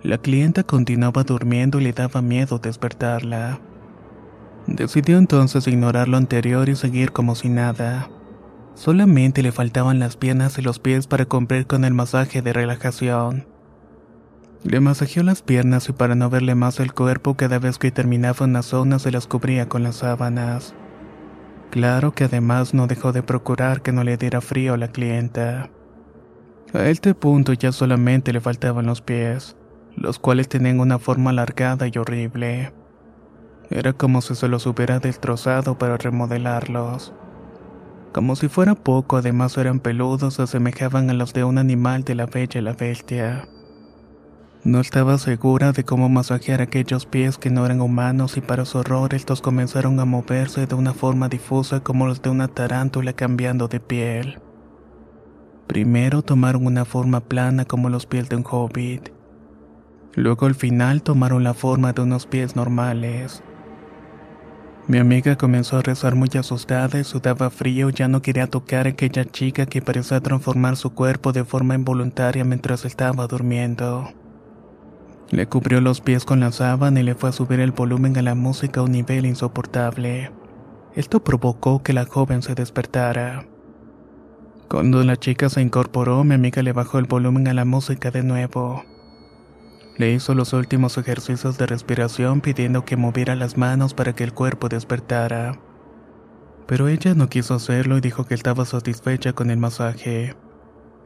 La 0.03 0.19
clienta 0.19 0.63
continuaba 0.63 1.23
durmiendo 1.23 1.79
y 1.79 1.83
le 1.83 1.91
daba 1.91 2.21
miedo 2.21 2.59
despertarla. 2.59 3.59
Decidió 4.67 5.17
entonces 5.17 5.67
ignorar 5.67 6.07
lo 6.07 6.17
anterior 6.17 6.69
y 6.69 6.75
seguir 6.75 7.11
como 7.11 7.33
si 7.33 7.49
nada. 7.49 8.07
Solamente 8.75 9.41
le 9.41 9.51
faltaban 9.51 9.97
las 9.97 10.15
piernas 10.15 10.59
y 10.59 10.61
los 10.61 10.77
pies 10.77 11.07
para 11.07 11.25
cumplir 11.25 11.65
con 11.65 11.83
el 11.83 11.95
masaje 11.95 12.43
de 12.43 12.53
relajación. 12.53 13.47
Le 14.63 14.79
masajeó 14.81 15.23
las 15.23 15.41
piernas 15.41 15.89
y 15.89 15.93
para 15.93 16.13
no 16.13 16.29
verle 16.29 16.53
más 16.53 16.79
el 16.79 16.93
cuerpo 16.93 17.35
cada 17.35 17.57
vez 17.57 17.79
que 17.79 17.91
terminaba 17.91 18.45
una 18.45 18.61
zona 18.61 18.99
se 18.99 19.11
las 19.11 19.25
cubría 19.25 19.67
con 19.67 19.81
las 19.81 19.97
sábanas. 19.97 20.75
Claro 21.71 22.13
que 22.13 22.25
además 22.25 22.75
no 22.75 22.85
dejó 22.85 23.13
de 23.13 23.23
procurar 23.23 23.81
que 23.81 23.91
no 23.91 24.03
le 24.03 24.17
diera 24.17 24.41
frío 24.41 24.75
a 24.75 24.77
la 24.77 24.89
clienta. 24.89 25.71
A 26.73 26.85
este 26.85 27.15
punto 27.15 27.53
ya 27.53 27.71
solamente 27.71 28.31
le 28.31 28.41
faltaban 28.41 28.85
los 28.85 29.01
pies 29.01 29.56
los 29.97 30.19
cuales 30.19 30.47
tenían 30.47 30.79
una 30.79 30.99
forma 30.99 31.31
alargada 31.31 31.87
y 31.87 31.97
horrible. 31.97 32.71
Era 33.69 33.93
como 33.93 34.21
si 34.21 34.35
se 34.35 34.47
los 34.47 34.65
hubiera 34.65 34.99
destrozado 34.99 35.77
para 35.77 35.97
remodelarlos. 35.97 37.13
Como 38.13 38.35
si 38.35 38.47
fuera 38.47 38.75
poco, 38.75 39.17
además 39.17 39.57
eran 39.57 39.79
peludos, 39.79 40.35
se 40.35 40.43
asemejaban 40.43 41.09
a 41.09 41.13
los 41.13 41.33
de 41.33 41.43
un 41.43 41.57
animal 41.57 42.03
de 42.03 42.15
la 42.15 42.27
bella 42.27 42.61
la 42.61 42.73
bestia. 42.73 43.47
No 44.63 44.79
estaba 44.79 45.17
segura 45.17 45.71
de 45.71 45.83
cómo 45.83 46.09
masajear 46.09 46.61
aquellos 46.61 47.05
pies 47.05 47.37
que 47.37 47.49
no 47.49 47.65
eran 47.65 47.81
humanos 47.81 48.37
y 48.37 48.41
para 48.41 48.65
su 48.65 48.79
horror 48.79 49.13
estos 49.13 49.41
comenzaron 49.41 49.99
a 49.99 50.05
moverse 50.05 50.67
de 50.67 50.75
una 50.75 50.93
forma 50.93 51.29
difusa 51.29 51.79
como 51.79 52.07
los 52.07 52.21
de 52.21 52.29
una 52.29 52.47
tarántula 52.47 53.13
cambiando 53.13 53.67
de 53.67 53.79
piel. 53.79 54.41
Primero 55.67 56.21
tomaron 56.21 56.65
una 56.65 56.85
forma 56.85 57.19
plana 57.21 57.65
como 57.65 57.89
los 57.89 58.05
pies 58.05 58.29
de 58.29 58.37
un 58.37 58.45
hobbit, 58.49 59.09
Luego 60.17 60.47
al 60.47 60.55
final 60.55 61.03
tomaron 61.03 61.43
la 61.43 61.53
forma 61.53 61.93
de 61.93 62.01
unos 62.01 62.25
pies 62.25 62.55
normales. 62.55 63.43
Mi 64.87 64.97
amiga 64.97 65.37
comenzó 65.37 65.77
a 65.77 65.83
rezar 65.83 66.15
muy 66.15 66.29
asustada 66.39 66.99
y 66.99 67.03
sudaba 67.03 67.51
frío, 67.51 67.91
ya 67.91 68.07
no 68.07 68.23
quería 68.23 68.47
tocar 68.47 68.87
a 68.87 68.89
aquella 68.89 69.25
chica 69.25 69.67
que 69.67 69.79
parecía 69.79 70.19
transformar 70.19 70.75
su 70.75 70.89
cuerpo 70.89 71.33
de 71.33 71.45
forma 71.45 71.75
involuntaria 71.75 72.43
mientras 72.43 72.83
estaba 72.83 73.27
durmiendo. 73.27 74.09
Le 75.29 75.45
cubrió 75.45 75.81
los 75.81 76.01
pies 76.01 76.25
con 76.25 76.39
la 76.39 76.51
sábana 76.51 76.99
y 76.99 77.03
le 77.03 77.13
fue 77.13 77.29
a 77.29 77.33
subir 77.33 77.59
el 77.59 77.71
volumen 77.71 78.17
a 78.17 78.23
la 78.23 78.33
música 78.33 78.79
a 78.79 78.83
un 78.85 78.93
nivel 78.93 79.27
insoportable. 79.27 80.31
Esto 80.95 81.23
provocó 81.23 81.83
que 81.83 81.93
la 81.93 82.05
joven 82.05 82.41
se 82.41 82.55
despertara. 82.55 83.45
Cuando 84.67 85.03
la 85.03 85.15
chica 85.15 85.47
se 85.49 85.61
incorporó, 85.61 86.23
mi 86.23 86.33
amiga 86.33 86.63
le 86.63 86.73
bajó 86.73 86.97
el 86.97 87.05
volumen 87.05 87.47
a 87.49 87.53
la 87.53 87.65
música 87.65 88.09
de 88.09 88.23
nuevo. 88.23 88.83
Le 89.97 90.11
hizo 90.11 90.35
los 90.35 90.53
últimos 90.53 90.97
ejercicios 90.99 91.57
de 91.57 91.65
respiración 91.65 92.41
pidiendo 92.41 92.85
que 92.85 92.97
moviera 92.97 93.35
las 93.35 93.57
manos 93.57 93.95
para 93.95 94.13
que 94.13 94.23
el 94.23 94.33
cuerpo 94.33 94.69
despertara. 94.69 95.59
Pero 96.67 96.87
ella 96.87 97.15
no 97.15 97.29
quiso 97.29 97.55
hacerlo 97.55 97.97
y 97.97 98.01
dijo 98.01 98.25
que 98.25 98.35
estaba 98.35 98.65
satisfecha 98.65 99.33
con 99.33 99.49
el 99.49 99.57
masaje. 99.57 100.35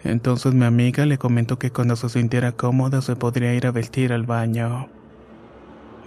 Entonces 0.04 0.54
mi 0.54 0.66
amiga 0.66 1.06
le 1.06 1.18
comentó 1.18 1.58
que 1.58 1.72
cuando 1.72 1.96
se 1.96 2.10
sintiera 2.10 2.52
cómoda 2.52 3.02
se 3.02 3.16
podría 3.16 3.54
ir 3.54 3.66
a 3.66 3.72
vestir 3.72 4.12
al 4.12 4.24
baño. 4.24 4.90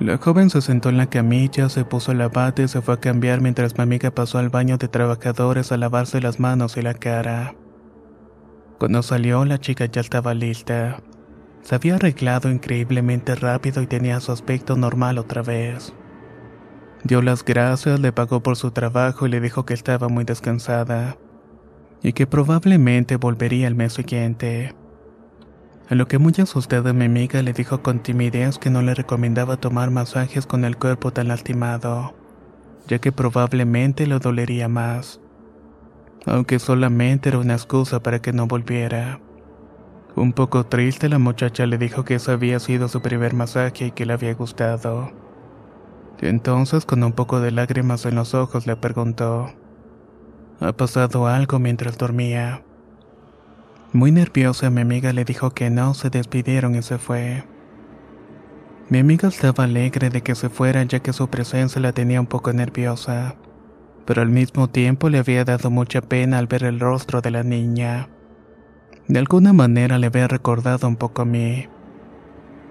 La 0.01 0.19
joven 0.19 0.51
se 0.51 0.61
sentó 0.61 0.89
en 0.89 0.99
la 0.99 1.07
camilla, 1.07 1.69
se 1.69 1.85
puso 1.85 2.13
la 2.13 2.29
bata 2.29 2.63
y 2.63 2.69
se 2.69 2.83
fue 2.83 2.95
a 2.95 3.01
cambiar 3.01 3.41
mientras 3.41 3.79
mi 3.79 3.83
amiga 3.83 4.11
pasó 4.11 4.39
al 4.39 4.51
baño 4.51 4.77
de 4.77 4.89
trabajadores 4.89 5.71
a 5.73 5.77
lavarse 5.77 6.21
las 6.21 6.41
manos 6.41 6.77
y 6.77 6.83
la 6.83 6.95
cara. 6.95 7.55
Cuando 8.79 9.03
salió, 9.03 9.45
la 9.45 9.61
chica 9.61 9.87
ya 9.87 10.01
estaba 10.01 10.35
lista. 10.35 10.99
Se 11.65 11.75
había 11.75 11.95
arreglado 11.95 12.51
increíblemente 12.51 13.35
rápido 13.35 13.81
y 13.81 13.87
tenía 13.87 14.21
su 14.21 14.33
aspecto 14.33 14.77
normal 14.77 15.17
otra 15.17 15.43
vez. 15.43 15.95
Dio 17.05 17.23
las 17.23 17.43
gracias, 17.43 18.01
le 18.01 18.13
pagó 18.13 18.43
por 18.43 18.57
su 18.57 18.71
trabajo 18.71 19.27
y 19.27 19.31
le 19.31 19.41
dijo 19.41 19.65
que 19.65 19.73
estaba 19.73 20.09
muy 20.09 20.25
descansada 20.25 21.17
y 22.03 22.13
que 22.13 22.27
probablemente 22.27 23.17
volvería 23.17 23.67
el 23.67 23.75
mes 23.75 23.95
siguiente. 23.95 24.75
A 25.89 25.95
lo 25.95 26.07
que 26.07 26.19
muy 26.19 26.35
asustada 26.39 26.93
mi 26.93 27.07
amiga 27.07 27.43
le 27.43 27.55
dijo 27.55 27.83
con 27.83 28.01
timidez 28.01 28.59
que 28.59 28.69
no 28.69 28.83
le 28.83 28.95
recomendaba 28.95 29.57
tomar 29.57 29.91
masajes 29.91 30.47
con 30.47 30.67
el 30.67 30.77
cuerpo 30.77 31.13
tan 31.13 31.29
lastimado, 31.29 32.15
ya 32.89 32.99
que 32.99 33.11
probablemente 33.11 34.07
le 34.07 34.19
dolería 34.19 34.69
más, 34.69 35.19
aunque 36.27 36.59
solamente 36.59 37.31
era 37.31 37.39
una 37.39 37.55
excusa 37.55 38.03
para 38.03 38.21
que 38.21 38.35
no 38.35 38.47
volviera. 38.47 39.21
Un 40.17 40.33
poco 40.33 40.65
triste, 40.65 41.09
la 41.09 41.19
muchacha 41.19 41.67
le 41.67 41.77
dijo 41.77 42.05
que 42.05 42.15
ese 42.17 42.31
había 42.31 42.61
sido 42.61 42.89
su 42.89 43.03
primer 43.03 43.35
masaje 43.35 43.87
y 43.87 43.91
que 43.91 44.07
le 44.07 44.13
había 44.13 44.35
gustado. 44.35 45.11
Entonces, 46.21 46.87
con 46.87 47.03
un 47.03 47.13
poco 47.13 47.41
de 47.41 47.51
lágrimas 47.51 48.07
en 48.07 48.15
los 48.15 48.33
ojos, 48.35 48.67
le 48.67 48.77
preguntó, 48.77 49.53
¿Ha 50.61 50.73
pasado 50.73 51.27
algo 51.27 51.59
mientras 51.59 51.99
dormía? 51.99 52.63
Muy 53.93 54.13
nerviosa, 54.13 54.71
mi 54.71 54.83
amiga 54.83 55.13
le 55.13 55.25
dijo 55.25 55.51
que 55.51 55.69
no, 55.69 55.95
se 55.95 56.11
despidieron 56.11 56.77
y 56.77 56.83
se 56.83 56.99
fue. 56.99 57.45
Mi 58.89 59.01
amiga 59.01 59.29
estaba 59.29 59.65
alegre 59.65 60.11
de 60.11 60.23
que 60.23 60.37
se 60.37 60.49
fuera 60.49 60.83
ya 60.85 61.01
que 61.01 61.13
su 61.13 61.29
presencia 61.29 61.81
la 61.81 61.93
tenía 61.93 62.21
un 62.21 62.27
poco 62.27 62.53
nerviosa, 62.53 63.35
pero 64.05 64.23
al 64.23 64.29
mismo 64.29 64.69
tiempo 64.69 65.09
le 65.09 65.19
había 65.19 65.45
dado 65.45 65.71
mucha 65.71 66.03
pena 66.03 66.39
al 66.39 66.47
ver 66.47 66.65
el 66.65 66.79
rostro 66.79 67.21
de 67.21 67.31
la 67.33 67.43
niña. 67.43 68.09
De 69.09 69.19
alguna 69.19 69.53
manera 69.53 69.99
le 69.99 70.07
había 70.07 70.29
recordado 70.29 70.89
un 70.89 70.97
poco 70.97 71.23
a 71.23 71.25
mí. 71.27 71.69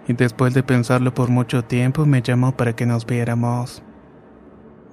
Y 0.08 0.14
después 0.14 0.54
de 0.54 0.64
pensarlo 0.64 1.14
por 1.14 1.30
mucho 1.30 1.64
tiempo 1.64 2.06
me 2.08 2.24
llamó 2.24 2.58
para 2.58 2.76
que 2.76 2.88
nos 2.88 3.06
viéramos. 3.06 3.84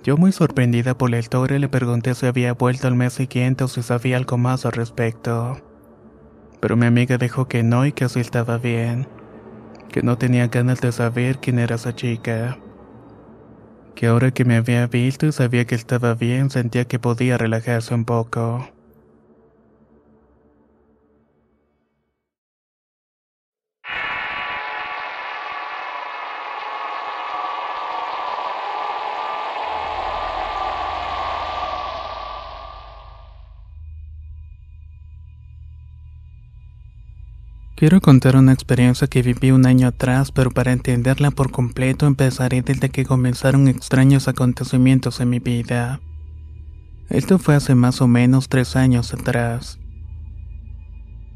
Yo 0.02 0.16
muy 0.16 0.32
sorprendida 0.32 0.96
por 0.96 1.10
la 1.10 1.18
historia 1.18 1.58
le 1.58 1.68
pregunté 1.68 2.14
si 2.14 2.26
había 2.26 2.52
vuelto 2.52 2.88
al 2.88 2.94
mes 2.94 3.14
siguiente 3.14 3.64
o 3.64 3.68
si 3.68 3.82
sabía 3.82 4.18
algo 4.18 4.36
más 4.36 4.66
al 4.66 4.72
respecto. 4.72 5.58
Pero 6.60 6.76
mi 6.76 6.86
amiga 6.86 7.16
dijo 7.16 7.48
que 7.48 7.62
no 7.62 7.86
y 7.86 7.92
que 7.92 8.04
así 8.04 8.20
estaba 8.20 8.58
bien, 8.58 9.08
que 9.90 10.02
no 10.02 10.18
tenía 10.18 10.48
ganas 10.48 10.80
de 10.80 10.92
saber 10.92 11.38
quién 11.38 11.58
era 11.58 11.76
esa 11.76 11.94
chica. 11.94 12.58
Que 13.94 14.06
ahora 14.06 14.30
que 14.30 14.44
me 14.44 14.56
había 14.56 14.86
visto 14.86 15.26
y 15.26 15.32
sabía 15.32 15.66
que 15.66 15.74
estaba 15.74 16.14
bien 16.14 16.50
sentía 16.50 16.84
que 16.84 16.98
podía 16.98 17.38
relajarse 17.38 17.94
un 17.94 18.04
poco. 18.04 18.68
Quiero 37.80 38.02
contar 38.02 38.36
una 38.36 38.52
experiencia 38.52 39.06
que 39.06 39.22
viví 39.22 39.52
un 39.52 39.64
año 39.64 39.88
atrás, 39.88 40.32
pero 40.32 40.50
para 40.50 40.70
entenderla 40.70 41.30
por 41.30 41.50
completo 41.50 42.06
empezaré 42.06 42.60
desde 42.60 42.90
que 42.90 43.06
comenzaron 43.06 43.68
extraños 43.68 44.28
acontecimientos 44.28 45.18
en 45.20 45.30
mi 45.30 45.38
vida. 45.38 45.98
Esto 47.08 47.38
fue 47.38 47.54
hace 47.54 47.74
más 47.74 48.02
o 48.02 48.06
menos 48.06 48.50
tres 48.50 48.76
años 48.76 49.14
atrás. 49.14 49.78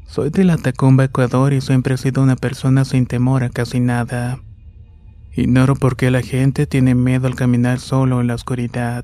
Soy 0.05 0.29
de 0.29 0.43
la 0.43 0.57
Tacumba, 0.57 1.05
Ecuador 1.05 1.51
y 1.51 1.61
siempre 1.61 1.95
he 1.95 1.97
sido 1.97 2.21
una 2.21 2.35
persona 2.35 2.85
sin 2.85 3.07
temor 3.07 3.43
a 3.43 3.49
casi 3.49 3.79
nada. 3.79 4.39
Ignoro 5.33 5.75
por 5.75 5.95
qué 5.95 6.11
la 6.11 6.21
gente 6.21 6.67
tiene 6.67 6.93
miedo 6.93 7.25
al 7.25 7.33
caminar 7.33 7.79
solo 7.79 8.21
en 8.21 8.27
la 8.27 8.35
oscuridad. 8.35 9.03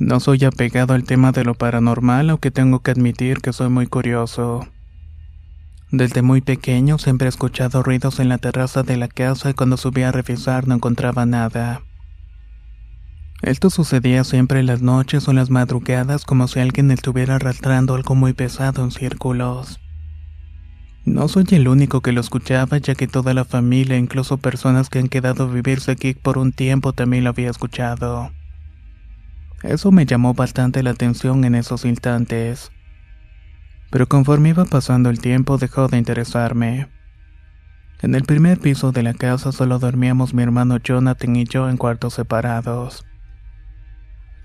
No 0.00 0.18
soy 0.18 0.44
apegado 0.44 0.94
al 0.94 1.04
tema 1.04 1.30
de 1.30 1.44
lo 1.44 1.54
paranormal, 1.54 2.30
aunque 2.30 2.50
tengo 2.50 2.80
que 2.80 2.90
admitir 2.90 3.38
que 3.38 3.52
soy 3.52 3.68
muy 3.68 3.86
curioso. 3.86 4.66
Desde 5.92 6.22
muy 6.22 6.40
pequeño 6.40 6.96
siempre 6.96 7.26
he 7.26 7.28
escuchado 7.28 7.82
ruidos 7.82 8.18
en 8.18 8.30
la 8.30 8.38
terraza 8.38 8.82
de 8.82 8.96
la 8.96 9.08
casa 9.08 9.50
y 9.50 9.52
cuando 9.52 9.76
subía 9.76 10.08
a 10.08 10.12
revisar 10.12 10.66
no 10.66 10.74
encontraba 10.74 11.26
nada. 11.26 11.82
Esto 13.42 13.68
sucedía 13.68 14.24
siempre 14.24 14.60
en 14.60 14.66
las 14.66 14.80
noches 14.80 15.28
o 15.28 15.32
en 15.32 15.36
las 15.36 15.50
madrugadas 15.50 16.24
como 16.24 16.48
si 16.48 16.60
alguien 16.60 16.90
estuviera 16.90 17.34
arrastrando 17.34 17.94
algo 17.94 18.14
muy 18.14 18.32
pesado 18.32 18.82
en 18.82 18.90
círculos. 18.90 19.80
No 21.04 21.28
soy 21.28 21.44
el 21.50 21.68
único 21.68 22.00
que 22.00 22.12
lo 22.12 22.22
escuchaba 22.22 22.78
ya 22.78 22.94
que 22.94 23.06
toda 23.06 23.34
la 23.34 23.44
familia, 23.44 23.98
incluso 23.98 24.38
personas 24.38 24.88
que 24.88 24.98
han 24.98 25.08
quedado 25.08 25.44
a 25.44 25.52
vivirse 25.52 25.90
aquí 25.90 26.14
por 26.14 26.38
un 26.38 26.52
tiempo 26.52 26.94
también 26.94 27.24
lo 27.24 27.30
había 27.30 27.50
escuchado. 27.50 28.30
Eso 29.62 29.92
me 29.92 30.06
llamó 30.06 30.32
bastante 30.32 30.82
la 30.82 30.90
atención 30.90 31.44
en 31.44 31.54
esos 31.54 31.84
instantes 31.84 32.72
pero 33.92 34.08
conforme 34.08 34.48
iba 34.48 34.64
pasando 34.64 35.10
el 35.10 35.20
tiempo 35.20 35.58
dejó 35.58 35.86
de 35.86 35.98
interesarme. 35.98 36.88
En 38.00 38.14
el 38.14 38.22
primer 38.22 38.58
piso 38.58 38.90
de 38.90 39.02
la 39.02 39.12
casa 39.12 39.52
solo 39.52 39.78
dormíamos 39.78 40.32
mi 40.32 40.42
hermano 40.42 40.78
Jonathan 40.78 41.36
y 41.36 41.44
yo 41.44 41.68
en 41.68 41.76
cuartos 41.76 42.14
separados. 42.14 43.04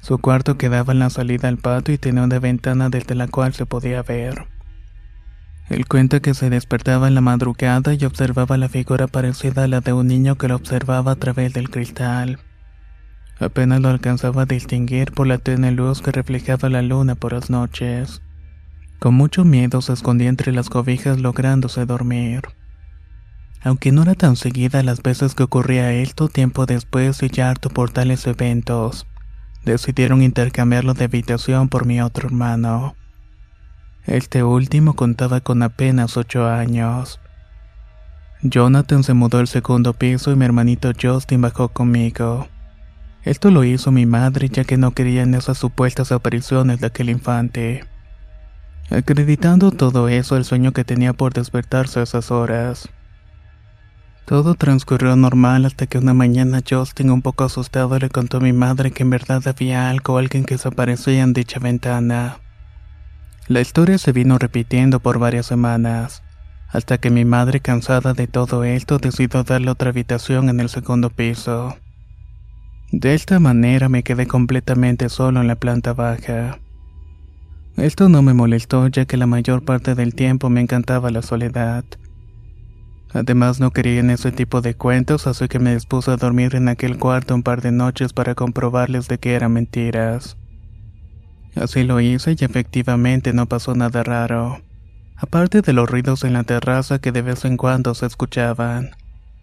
Su 0.02 0.18
cuarto 0.18 0.58
quedaba 0.58 0.92
en 0.92 1.00
la 1.00 1.10
salida 1.10 1.48
al 1.48 1.58
patio 1.58 1.94
y 1.94 1.98
tenía 1.98 2.24
una 2.24 2.40
ventana 2.40 2.90
desde 2.90 3.16
la 3.16 3.30
cual 3.30 3.54
se 3.54 3.66
podía 3.66 4.04
ver. 4.04 4.48
Él 5.70 5.88
cuenta 5.88 6.20
que 6.20 6.34
se 6.34 6.50
despertaba 6.50 7.08
en 7.08 7.16
la 7.16 7.22
madrugada 7.22 7.94
y 7.94 8.04
observaba 8.04 8.58
la 8.58 8.68
figura 8.68 9.08
parecida 9.08 9.64
a 9.64 9.68
la 9.70 9.80
de 9.80 9.94
un 9.94 10.08
niño 10.08 10.38
que 10.38 10.50
lo 10.50 10.56
observaba 10.56 11.14
a 11.14 11.16
través 11.16 11.54
del 11.54 11.70
cristal. 11.70 12.40
Apenas 13.40 13.80
lo 13.80 13.88
alcanzaba 13.88 14.42
a 14.42 14.46
distinguir 14.46 15.14
por 15.14 15.26
la 15.26 15.38
tenue 15.38 15.72
luz 15.72 16.02
que 16.02 16.12
reflejaba 16.12 16.68
la 16.70 16.82
luna 16.82 17.16
por 17.16 17.32
las 17.32 17.50
noches. 17.50 18.22
Con 19.00 19.14
mucho 19.14 19.46
miedo 19.46 19.82
se 19.82 19.94
escondía 19.94 20.28
entre 20.28 20.52
las 20.52 20.70
cobijas 20.70 21.20
lográndose 21.20 21.86
dormir. 21.86 22.42
Aunque 23.62 23.92
no 23.92 24.02
era 24.02 24.16
tan 24.16 24.36
seguida 24.36 24.82
las 24.82 25.04
veces 25.04 25.36
que 25.36 25.44
ocurría 25.44 25.92
esto, 25.94 26.30
tiempo 26.30 26.66
después 26.66 27.22
y 27.22 27.30
ya 27.30 27.50
harto 27.50 27.70
por 27.70 27.92
tales 27.92 28.26
eventos, 28.26 29.06
decidieron 29.64 30.24
intercambiarlo 30.24 30.96
de 30.96 31.06
habitación 31.06 31.70
por 31.70 31.86
mi 31.86 32.02
otro 32.02 32.28
hermano. 32.28 32.96
Este 34.06 34.42
último 34.44 34.96
contaba 34.96 35.42
con 35.42 35.62
apenas 35.62 36.18
ocho 36.18 36.48
años. 36.48 37.20
Jonathan 38.42 39.04
se 39.04 39.14
mudó 39.14 39.40
al 39.40 39.48
segundo 39.48 39.94
piso 39.94 40.32
y 40.32 40.36
mi 40.36 40.46
hermanito 40.46 40.92
Justin 41.00 41.42
bajó 41.42 41.70
conmigo. 41.70 42.48
Esto 43.24 43.52
lo 43.52 43.64
hizo 43.64 43.92
mi 43.92 44.06
madre 44.06 44.50
ya 44.50 44.64
que 44.64 44.78
no 44.78 44.92
quería 44.92 45.24
en 45.24 45.36
esas 45.36 45.58
supuestas 45.58 46.12
apariciones 46.12 46.80
de 46.80 46.88
aquel 46.88 47.10
infante 47.10 47.84
acreditando 48.90 49.72
todo 49.72 50.08
eso 50.10 50.36
al 50.36 50.46
sueño 50.46 50.72
que 50.72 50.84
tenía 50.84 51.14
por 51.14 51.34
despertarse 51.34 52.00
a 52.00 52.04
esas 52.04 52.32
horas. 52.32 52.90
Todo 54.26 54.56
transcurrió 54.56 55.16
normal 55.16 55.66
hasta 55.66 55.88
que 55.88 55.98
una 55.98 56.14
mañana 56.14 56.62
Justin, 56.68 57.12
un 57.12 57.22
poco 57.22 57.46
asustado, 57.46 57.98
le 57.98 58.10
contó 58.10 58.38
a 58.38 58.42
mi 58.42 58.52
madre 58.52 58.92
que 58.92 59.04
en 59.04 59.10
verdad 59.10 59.42
había 59.48 59.90
algo 59.90 60.16
o 60.16 60.18
alguien 60.18 60.44
que 60.44 60.58
se 60.58 60.68
aparecía 60.68 61.24
en 61.24 61.32
dicha 61.32 61.60
ventana. 61.60 62.40
La 63.48 63.62
historia 63.62 63.98
se 63.98 64.12
vino 64.12 64.38
repitiendo 64.38 65.00
por 65.00 65.20
varias 65.20 65.46
semanas, 65.46 66.24
hasta 66.68 66.98
que 66.98 67.10
mi 67.10 67.24
madre, 67.24 67.62
cansada 67.62 68.14
de 68.14 68.28
todo 68.28 68.66
esto, 68.66 68.98
decidió 68.98 69.44
darle 69.44 69.72
otra 69.72 69.92
habitación 69.92 70.50
en 70.50 70.60
el 70.60 70.68
segundo 70.68 71.10
piso. 71.10 71.78
De 72.92 73.14
esta 73.14 73.40
manera 73.40 73.88
me 73.88 74.04
quedé 74.04 74.28
completamente 74.28 75.08
solo 75.08 75.40
en 75.40 75.48
la 75.48 75.56
planta 75.56 75.94
baja. 75.94 76.60
Esto 77.78 78.10
no 78.10 78.24
me 78.24 78.34
molestó 78.34 78.88
ya 78.88 79.06
que 79.06 79.18
la 79.18 79.28
mayor 79.28 79.64
parte 79.64 79.94
del 79.94 80.16
tiempo 80.16 80.50
me 80.50 80.62
encantaba 80.62 81.12
la 81.12 81.22
soledad. 81.22 81.86
Además 83.14 83.60
no 83.60 83.70
quería 83.70 84.00
en 84.00 84.10
ese 84.10 84.32
tipo 84.32 84.62
de 84.62 84.74
cuentos, 84.74 85.28
así 85.28 85.48
que 85.48 85.60
me 85.60 85.76
dispuse 85.76 86.10
a 86.10 86.18
dormir 86.18 86.56
en 86.56 86.70
aquel 86.70 86.98
cuarto 86.98 87.36
un 87.36 87.44
par 87.44 87.62
de 87.62 87.72
noches 87.72 88.14
para 88.14 88.34
comprobarles 88.34 89.08
de 89.08 89.20
que 89.20 89.36
eran 89.36 89.54
mentiras. 89.54 90.38
Así 91.56 91.84
lo 91.84 92.02
hice 92.02 92.36
y 92.38 92.44
efectivamente 92.44 93.32
no 93.32 93.46
pasó 93.46 93.76
nada 93.76 94.02
raro, 94.02 94.60
aparte 95.16 95.62
de 95.62 95.74
los 95.74 95.88
ruidos 95.88 96.24
en 96.24 96.34
la 96.34 96.44
terraza 96.44 97.00
que 97.00 97.12
de 97.12 97.22
vez 97.22 97.46
en 97.46 97.58
cuando 97.58 97.94
se 97.94 98.08
escuchaban, 98.08 98.90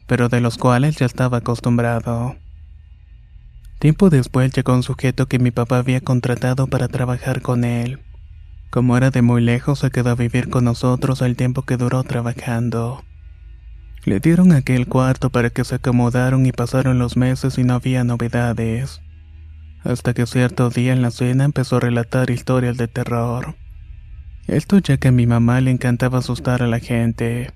pero 0.08 0.28
de 0.28 0.40
los 0.40 0.58
cuales 0.58 0.96
ya 0.96 1.06
estaba 1.06 1.38
acostumbrado. 1.38 2.34
Tiempo 3.78 4.10
después 4.10 4.52
llegó 4.52 4.74
un 4.74 4.82
sujeto 4.82 5.26
que 5.26 5.38
mi 5.38 5.52
papá 5.52 5.78
había 5.78 6.00
contratado 6.00 6.66
para 6.66 6.88
trabajar 6.88 7.40
con 7.40 7.64
él. 7.64 8.03
Como 8.74 8.96
era 8.96 9.12
de 9.12 9.22
muy 9.22 9.40
lejos, 9.40 9.78
se 9.78 9.92
quedó 9.92 10.10
a 10.10 10.14
vivir 10.16 10.50
con 10.50 10.64
nosotros 10.64 11.22
el 11.22 11.36
tiempo 11.36 11.62
que 11.62 11.76
duró 11.76 12.02
trabajando. 12.02 13.04
Le 14.04 14.18
dieron 14.18 14.50
aquel 14.50 14.88
cuarto 14.88 15.30
para 15.30 15.50
que 15.50 15.62
se 15.62 15.76
acomodaron 15.76 16.44
y 16.44 16.50
pasaron 16.50 16.98
los 16.98 17.16
meses 17.16 17.56
y 17.56 17.62
no 17.62 17.74
había 17.74 18.02
novedades. 18.02 19.00
Hasta 19.84 20.12
que 20.12 20.26
cierto 20.26 20.70
día 20.70 20.92
en 20.92 21.02
la 21.02 21.12
cena 21.12 21.44
empezó 21.44 21.76
a 21.76 21.80
relatar 21.82 22.30
historias 22.30 22.76
de 22.76 22.88
terror. 22.88 23.54
Esto 24.48 24.78
ya 24.78 24.96
que 24.96 25.06
a 25.06 25.12
mi 25.12 25.28
mamá 25.28 25.60
le 25.60 25.70
encantaba 25.70 26.18
asustar 26.18 26.60
a 26.60 26.66
la 26.66 26.80
gente. 26.80 27.52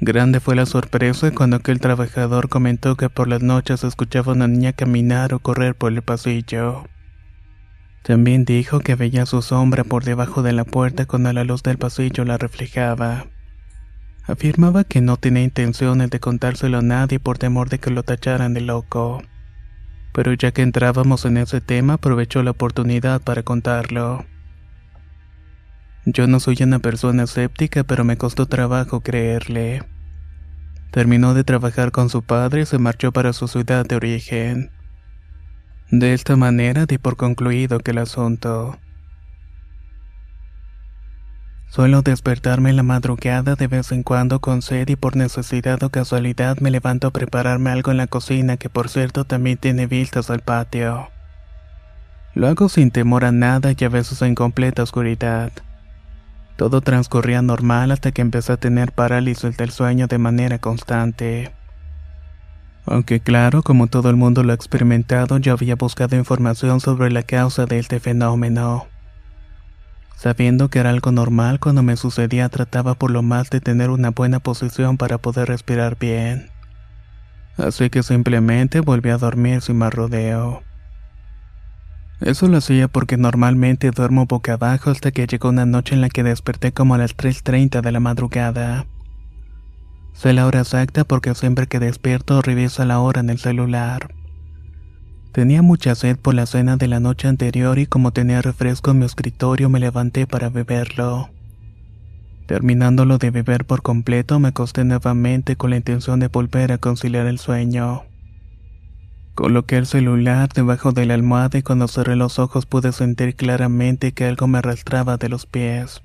Grande 0.00 0.40
fue 0.40 0.56
la 0.56 0.64
sorpresa 0.64 1.32
cuando 1.32 1.56
aquel 1.56 1.80
trabajador 1.80 2.48
comentó 2.48 2.96
que 2.96 3.10
por 3.10 3.28
las 3.28 3.42
noches 3.42 3.84
escuchaba 3.84 4.32
a 4.32 4.36
una 4.36 4.48
niña 4.48 4.72
caminar 4.72 5.34
o 5.34 5.40
correr 5.40 5.74
por 5.74 5.92
el 5.92 6.00
pasillo. 6.00 6.86
También 8.02 8.44
dijo 8.44 8.80
que 8.80 8.94
veía 8.94 9.26
su 9.26 9.42
sombra 9.42 9.84
por 9.84 10.04
debajo 10.04 10.42
de 10.42 10.52
la 10.52 10.64
puerta 10.64 11.06
cuando 11.06 11.32
la 11.32 11.44
luz 11.44 11.62
del 11.62 11.78
pasillo 11.78 12.24
la 12.24 12.38
reflejaba. 12.38 13.26
Afirmaba 14.24 14.84
que 14.84 15.00
no 15.00 15.16
tenía 15.16 15.42
intenciones 15.42 16.08
de 16.10 16.20
contárselo 16.20 16.78
a 16.78 16.82
nadie 16.82 17.18
por 17.18 17.38
temor 17.38 17.68
de 17.68 17.78
que 17.78 17.90
lo 17.90 18.02
tacharan 18.02 18.54
de 18.54 18.62
loco. 18.62 19.22
Pero 20.12 20.32
ya 20.32 20.52
que 20.52 20.62
entrábamos 20.62 21.24
en 21.24 21.36
ese 21.36 21.60
tema, 21.60 21.94
aprovechó 21.94 22.42
la 22.42 22.52
oportunidad 22.52 23.20
para 23.20 23.42
contarlo. 23.42 24.24
Yo 26.06 26.26
no 26.26 26.40
soy 26.40 26.56
una 26.62 26.78
persona 26.78 27.24
escéptica, 27.24 27.84
pero 27.84 28.04
me 28.04 28.16
costó 28.16 28.46
trabajo 28.46 29.02
creerle. 29.02 29.82
Terminó 30.90 31.34
de 31.34 31.44
trabajar 31.44 31.92
con 31.92 32.08
su 32.08 32.22
padre 32.22 32.62
y 32.62 32.66
se 32.66 32.78
marchó 32.78 33.12
para 33.12 33.32
su 33.32 33.46
ciudad 33.46 33.84
de 33.86 33.96
origen. 33.96 34.70
De 35.90 36.14
esta 36.14 36.36
manera 36.36 36.86
di 36.86 36.98
por 36.98 37.16
concluido 37.16 37.80
que 37.80 37.90
el 37.90 37.98
asunto. 37.98 38.78
Suelo 41.68 42.02
despertarme 42.02 42.70
en 42.70 42.76
la 42.76 42.84
madrugada 42.84 43.56
de 43.56 43.66
vez 43.66 43.90
en 43.90 44.04
cuando 44.04 44.40
con 44.40 44.62
sed 44.62 44.88
y 44.88 44.94
por 44.94 45.16
necesidad 45.16 45.82
o 45.82 45.90
casualidad 45.90 46.58
me 46.58 46.70
levanto 46.70 47.08
a 47.08 47.10
prepararme 47.10 47.70
algo 47.70 47.90
en 47.90 47.96
la 47.96 48.06
cocina 48.06 48.56
que 48.56 48.68
por 48.68 48.88
cierto 48.88 49.24
también 49.24 49.58
tiene 49.58 49.88
vistas 49.88 50.30
al 50.30 50.40
patio. 50.40 51.08
Lo 52.34 52.46
hago 52.46 52.68
sin 52.68 52.92
temor 52.92 53.24
a 53.24 53.32
nada 53.32 53.72
y 53.76 53.84
a 53.84 53.88
veces 53.88 54.22
en 54.22 54.36
completa 54.36 54.84
oscuridad. 54.84 55.50
Todo 56.56 56.82
transcurría 56.82 57.42
normal 57.42 57.90
hasta 57.90 58.12
que 58.12 58.22
empecé 58.22 58.52
a 58.52 58.58
tener 58.58 58.92
parálisis 58.92 59.56
del 59.56 59.70
sueño 59.70 60.06
de 60.06 60.18
manera 60.18 60.58
constante. 60.60 61.50
Aunque 62.86 63.20
claro, 63.20 63.62
como 63.62 63.86
todo 63.86 64.10
el 64.10 64.16
mundo 64.16 64.42
lo 64.42 64.52
ha 64.52 64.54
experimentado, 64.54 65.38
yo 65.38 65.52
había 65.52 65.76
buscado 65.76 66.16
información 66.16 66.80
sobre 66.80 67.10
la 67.10 67.22
causa 67.22 67.66
de 67.66 67.78
este 67.78 68.00
fenómeno. 68.00 68.86
Sabiendo 70.16 70.68
que 70.68 70.80
era 70.80 70.90
algo 70.90 71.12
normal 71.12 71.60
cuando 71.60 71.82
me 71.82 71.96
sucedía, 71.96 72.48
trataba 72.48 72.94
por 72.94 73.10
lo 73.10 73.22
más 73.22 73.48
de 73.50 73.60
tener 73.60 73.90
una 73.90 74.10
buena 74.10 74.40
posición 74.40 74.98
para 74.98 75.18
poder 75.18 75.48
respirar 75.48 75.98
bien. 75.98 76.50
Así 77.56 77.90
que 77.90 78.02
simplemente 78.02 78.80
volví 78.80 79.10
a 79.10 79.18
dormir 79.18 79.60
sin 79.62 79.78
más 79.78 79.94
rodeo. 79.94 80.62
Eso 82.20 82.48
lo 82.48 82.58
hacía 82.58 82.86
porque 82.86 83.16
normalmente 83.16 83.90
duermo 83.90 84.26
boca 84.26 84.54
abajo 84.54 84.90
hasta 84.90 85.10
que 85.10 85.26
llegó 85.26 85.48
una 85.48 85.64
noche 85.64 85.94
en 85.94 86.02
la 86.02 86.10
que 86.10 86.22
desperté 86.22 86.72
como 86.72 86.94
a 86.94 86.98
las 86.98 87.16
3.30 87.16 87.80
de 87.80 87.92
la 87.92 88.00
madrugada. 88.00 88.84
Sé 90.12 90.32
la 90.32 90.46
hora 90.46 90.60
exacta 90.60 91.04
porque 91.04 91.34
siempre 91.34 91.66
que 91.66 91.78
despierto 91.78 92.42
reviso 92.42 92.84
la 92.84 93.00
hora 93.00 93.20
en 93.20 93.30
el 93.30 93.38
celular. 93.38 94.14
Tenía 95.32 95.62
mucha 95.62 95.94
sed 95.94 96.16
por 96.18 96.34
la 96.34 96.46
cena 96.46 96.76
de 96.76 96.88
la 96.88 96.98
noche 96.98 97.28
anterior 97.28 97.78
y 97.78 97.86
como 97.86 98.12
tenía 98.12 98.42
refresco 98.42 98.90
en 98.90 98.98
mi 98.98 99.04
escritorio 99.06 99.68
me 99.68 99.78
levanté 99.78 100.26
para 100.26 100.48
beberlo. 100.50 101.30
Terminándolo 102.46 103.18
de 103.18 103.30
beber 103.30 103.64
por 103.64 103.80
completo 103.80 104.40
me 104.40 104.48
acosté 104.48 104.84
nuevamente 104.84 105.54
con 105.54 105.70
la 105.70 105.76
intención 105.76 106.18
de 106.18 106.26
volver 106.26 106.72
a 106.72 106.78
conciliar 106.78 107.26
el 107.26 107.38
sueño. 107.38 108.02
Coloqué 109.36 109.76
el 109.76 109.86
celular 109.86 110.48
debajo 110.52 110.90
de 110.90 111.06
la 111.06 111.14
almohada 111.14 111.58
y 111.58 111.62
cuando 111.62 111.86
cerré 111.86 112.16
los 112.16 112.40
ojos 112.40 112.66
pude 112.66 112.90
sentir 112.90 113.36
claramente 113.36 114.12
que 114.12 114.24
algo 114.26 114.48
me 114.48 114.58
arrastraba 114.58 115.16
de 115.16 115.28
los 115.28 115.46
pies. 115.46 116.02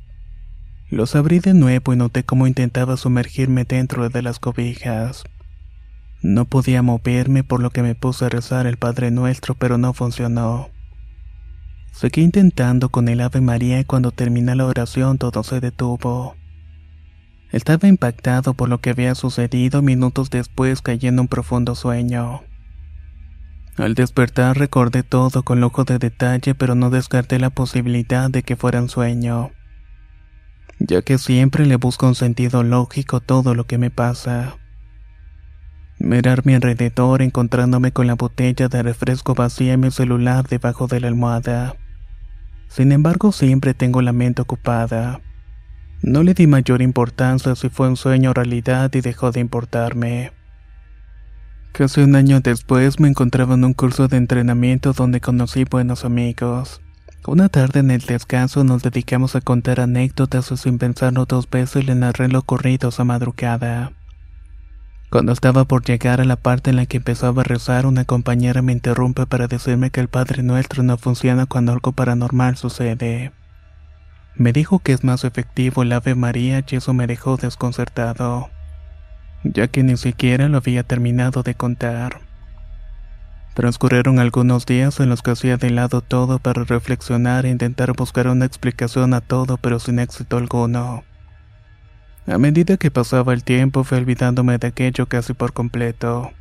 Los 0.90 1.16
abrí 1.16 1.40
de 1.40 1.54
nuevo 1.54 1.94
y 1.94 1.98
noté 1.98 2.24
cómo 2.24 2.46
intentaba 2.46 2.96
sumergirme 2.96 3.64
dentro 3.64 4.08
de 4.10 4.22
las 4.22 4.40
cobijas. 4.40 5.24
No 6.22 6.46
podía 6.46 6.82
moverme 6.82 7.44
por 7.44 7.62
lo 7.62 7.72
que 7.72 7.82
me 7.82 7.96
puse 7.96 8.26
a 8.26 8.30
rezar 8.30 8.68
el 8.68 8.78
Padre 8.78 9.12
Nuestro, 9.12 9.56
pero 9.56 9.78
no 9.78 9.94
funcionó. 9.94 10.70
Seguí 11.92 12.22
intentando 12.22 12.90
con 12.90 13.08
el 13.08 13.22
Ave 13.22 13.42
María 13.42 13.80
y 13.80 13.86
cuando 13.86 14.12
terminé 14.12 14.56
la 14.56 14.66
oración 14.66 15.18
todo 15.18 15.44
se 15.44 15.60
detuvo. 15.60 16.36
Estaba 17.52 17.88
impactado 17.88 18.54
por 18.54 18.70
lo 18.70 18.80
que 18.80 18.90
había 18.90 19.16
sucedido 19.16 19.82
minutos 19.82 20.30
después 20.30 20.82
caí 20.82 21.00
en 21.04 21.20
un 21.20 21.28
profundo 21.28 21.74
sueño. 21.74 22.42
Al 23.78 23.94
despertar 23.94 24.58
recordé 24.58 25.04
todo 25.04 25.44
con 25.44 25.62
lujo 25.62 25.84
de 25.84 25.98
detalle, 25.98 26.54
pero 26.54 26.76
no 26.76 26.90
descarté 26.90 27.40
la 27.40 27.50
posibilidad 27.50 28.30
de 28.30 28.44
que 28.44 28.56
fuera 28.56 28.82
un 28.82 28.90
sueño, 28.90 29.52
ya 30.80 31.02
que 31.02 31.18
siempre 31.18 31.66
le 31.66 31.78
busco 31.78 32.08
un 32.08 32.16
sentido 32.16 32.64
lógico 32.64 33.20
todo 33.20 33.56
lo 33.56 33.66
que 33.66 33.78
me 33.78 33.90
pasa. 33.90 34.58
Mirar 36.00 36.46
mi 36.46 36.54
alrededor 36.54 37.22
encontrándome 37.22 37.92
con 37.92 38.08
la 38.08 38.16
botella 38.16 38.68
de 38.68 38.84
refresco 38.84 39.34
vacía 39.34 39.74
y 39.74 39.78
mi 39.78 39.92
celular 39.92 40.48
debajo 40.48 40.88
de 40.88 41.00
la 41.00 41.08
almohada. 41.08 41.76
Sin 42.68 42.92
embargo, 42.92 43.32
siempre 43.32 43.74
tengo 43.74 44.02
la 44.02 44.12
mente 44.12 44.42
ocupada. 44.42 45.22
No 46.02 46.22
le 46.24 46.34
di 46.34 46.48
mayor 46.48 46.82
importancia 46.82 47.56
si 47.56 47.70
fue 47.70 47.88
un 47.88 47.96
sueño 47.96 48.32
o 48.32 48.34
realidad 48.34 48.94
y 48.94 49.02
dejó 49.02 49.32
de 49.32 49.40
importarme. 49.40 50.34
Casi 51.72 52.02
un 52.02 52.16
año 52.16 52.42
después 52.42 53.00
me 53.00 53.08
encontraba 53.08 53.56
en 53.56 53.64
un 53.64 53.74
curso 53.74 54.08
de 54.08 54.18
entrenamiento 54.18 54.94
donde 54.94 55.22
conocí 55.22 55.64
buenos 55.64 56.06
amigos. 56.06 56.82
Una 57.28 57.50
tarde 57.50 57.80
en 57.80 57.92
el 57.92 58.02
descanso 58.02 58.64
nos 58.64 58.84
dedicamos 58.84 59.36
a 59.36 59.42
contar 59.42 59.80
anécdotas 59.80 60.52
y 60.52 60.58
sin 60.58 60.78
pensarlo 60.78 61.26
dos 61.26 61.50
veces 61.50 61.86
le 61.86 61.96
narré 61.96 62.28
lo 62.28 62.40
ocurrido 62.40 62.90
esa 62.90 63.04
madrugada. 63.04 63.94
Cuando 65.10 65.32
estaba 65.32 65.66
por 65.66 65.84
llegar 65.84 66.22
a 66.22 66.26
la 66.26 66.36
parte 66.36 66.70
en 66.70 66.76
la 66.76 66.86
que 66.86 66.98
empezaba 66.98 67.42
a 67.42 67.46
rezar, 67.46 67.86
una 67.86 68.06
compañera 68.06 68.62
me 68.62 68.74
interrumpe 68.74 69.26
para 69.26 69.48
decirme 69.48 69.90
que 69.90 70.02
el 70.02 70.08
Padre 70.08 70.44
Nuestro 70.44 70.84
no 70.84 70.98
funciona 70.98 71.46
cuando 71.46 71.72
algo 71.72 71.94
paranormal 71.94 72.58
sucede. 72.58 73.32
Me 74.36 74.54
dijo 74.54 74.80
que 74.80 74.94
es 74.94 75.04
más 75.04 75.24
efectivo 75.24 75.84
el 75.84 75.94
Ave 75.94 76.16
María 76.16 76.64
y 76.70 76.76
eso 76.76 76.94
me 76.94 77.08
dejó 77.08 77.38
desconcertado 77.38 78.50
ya 79.54 79.68
que 79.68 79.84
ni 79.84 79.98
siquiera 79.98 80.50
lo 80.50 80.58
había 80.58 80.84
terminado 80.84 81.44
de 81.44 81.56
contar. 81.56 82.22
Transcurrieron 83.56 84.20
algunos 84.20 84.66
días 84.66 85.00
en 85.00 85.08
los 85.08 85.22
que 85.22 85.32
hacía 85.32 85.56
de 85.56 85.70
lado 85.70 86.02
todo 86.02 86.40
para 86.40 86.66
reflexionar 86.66 87.46
e 87.46 87.50
intentar 87.50 87.94
buscar 87.94 88.28
una 88.28 88.46
explicación 88.46 89.14
a 89.14 89.22
todo, 89.22 89.56
pero 89.56 89.80
sin 89.80 90.00
éxito 90.00 90.36
alguno. 90.36 91.06
A 92.28 92.38
medida 92.38 92.76
que 92.76 92.92
pasaba 92.92 93.34
el 93.34 93.46
tiempo 93.46 93.86
fui 93.86 93.98
olvidándome 93.98 94.58
de 94.58 94.68
aquello 94.68 95.08
casi 95.08 95.34
por 95.34 95.54
completo. 95.54 96.34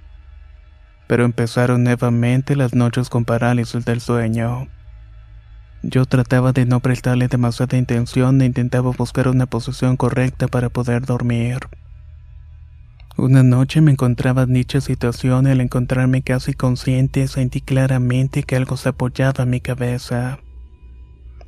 Pero 1.07 1.25
empezaron 1.25 1.85
nuevamente 1.85 2.57
las 2.57 2.75
noches 2.75 3.09
con 3.09 3.25
parálisis 3.25 3.85
del 3.85 4.01
sueño. 4.01 4.67
Yo 5.83 6.07
trataba 6.07 6.53
de 6.53 6.67
no 6.67 6.81
prestarle 6.81 7.29
demasiada 7.29 7.79
intención 7.79 8.43
e 8.43 8.47
intentaba 8.47 8.91
buscar 8.91 9.29
una 9.29 9.47
posición 9.47 9.97
correcta 9.97 10.49
para 10.49 10.69
poder 10.69 11.07
dormir. 11.07 11.61
Una 13.17 13.45
noche 13.45 13.81
me 13.81 13.93
encontraba 13.93 14.43
en 14.43 14.55
dicha 14.55 14.81
situación 14.81 15.47
al 15.47 15.61
encontrarme 15.61 16.23
casi 16.23 16.53
consciente 16.53 17.29
sentí 17.29 17.61
claramente 17.61 18.43
que 18.43 18.57
algo 18.57 18.77
se 18.77 18.89
apoyaba 18.89 19.45
en 19.45 19.51
mi 19.51 19.61
cabeza. 19.61 20.41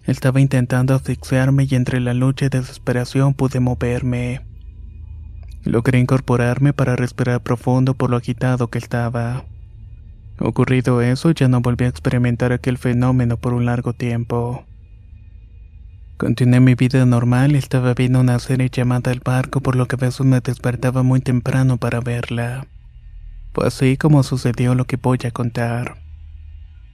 Estaba 0.05 0.41
intentando 0.41 0.95
asfixiarme 0.95 1.67
y 1.69 1.75
entre 1.75 1.99
la 1.99 2.15
lucha 2.15 2.47
y 2.47 2.51
desesperación 2.51 3.35
pude 3.35 3.59
moverme. 3.59 4.47
Logré 5.65 5.99
incorporarme 5.99 6.73
para 6.73 6.95
respirar 6.95 7.43
profundo 7.43 7.95
por 7.95 8.11
lo 8.11 8.17
agitado 8.17 8.69
que 8.69 8.79
estaba. 8.79 9.45
Ocurrido 10.39 11.03
eso, 11.03 11.33
ya 11.33 11.49
no 11.49 11.61
volví 11.61 11.87
a 11.87 11.89
experimentar 11.89 12.53
aquel 12.53 12.79
fenómeno 12.79 13.39
por 13.39 13.53
un 13.53 13.65
largo 13.65 13.93
tiempo. 13.93 14.65
Continué 16.17 16.61
mi 16.61 16.75
vida 16.75 17.05
normal 17.05 17.53
y 17.53 17.59
estaba 17.59 17.93
viendo 17.93 18.21
una 18.21 18.39
serie 18.39 18.71
llamada 18.73 19.13
El 19.13 19.21
Barco, 19.21 19.61
por 19.61 19.77
lo 19.77 19.87
que 19.87 19.97
a 19.97 19.99
veces 19.99 20.25
me 20.25 20.41
despertaba 20.41 21.03
muy 21.03 21.21
temprano 21.21 21.77
para 21.77 22.01
verla. 22.01 22.67
Fue 23.53 23.67
así 23.67 23.99
como 23.99 24.23
sucedió 24.23 24.75
lo 24.75 24.87
que 24.87 24.97
voy 24.97 25.19
a 25.25 25.31
contar. 25.31 25.99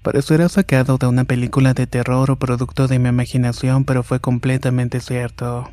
Parecerá 0.02 0.48
sacado 0.48 0.98
de 0.98 1.06
una 1.06 1.22
película 1.22 1.72
de 1.72 1.86
terror 1.86 2.32
o 2.32 2.36
producto 2.36 2.88
de 2.88 2.98
mi 2.98 3.10
imaginación, 3.10 3.84
pero 3.84 4.02
fue 4.02 4.18
completamente 4.18 4.98
cierto. 4.98 5.70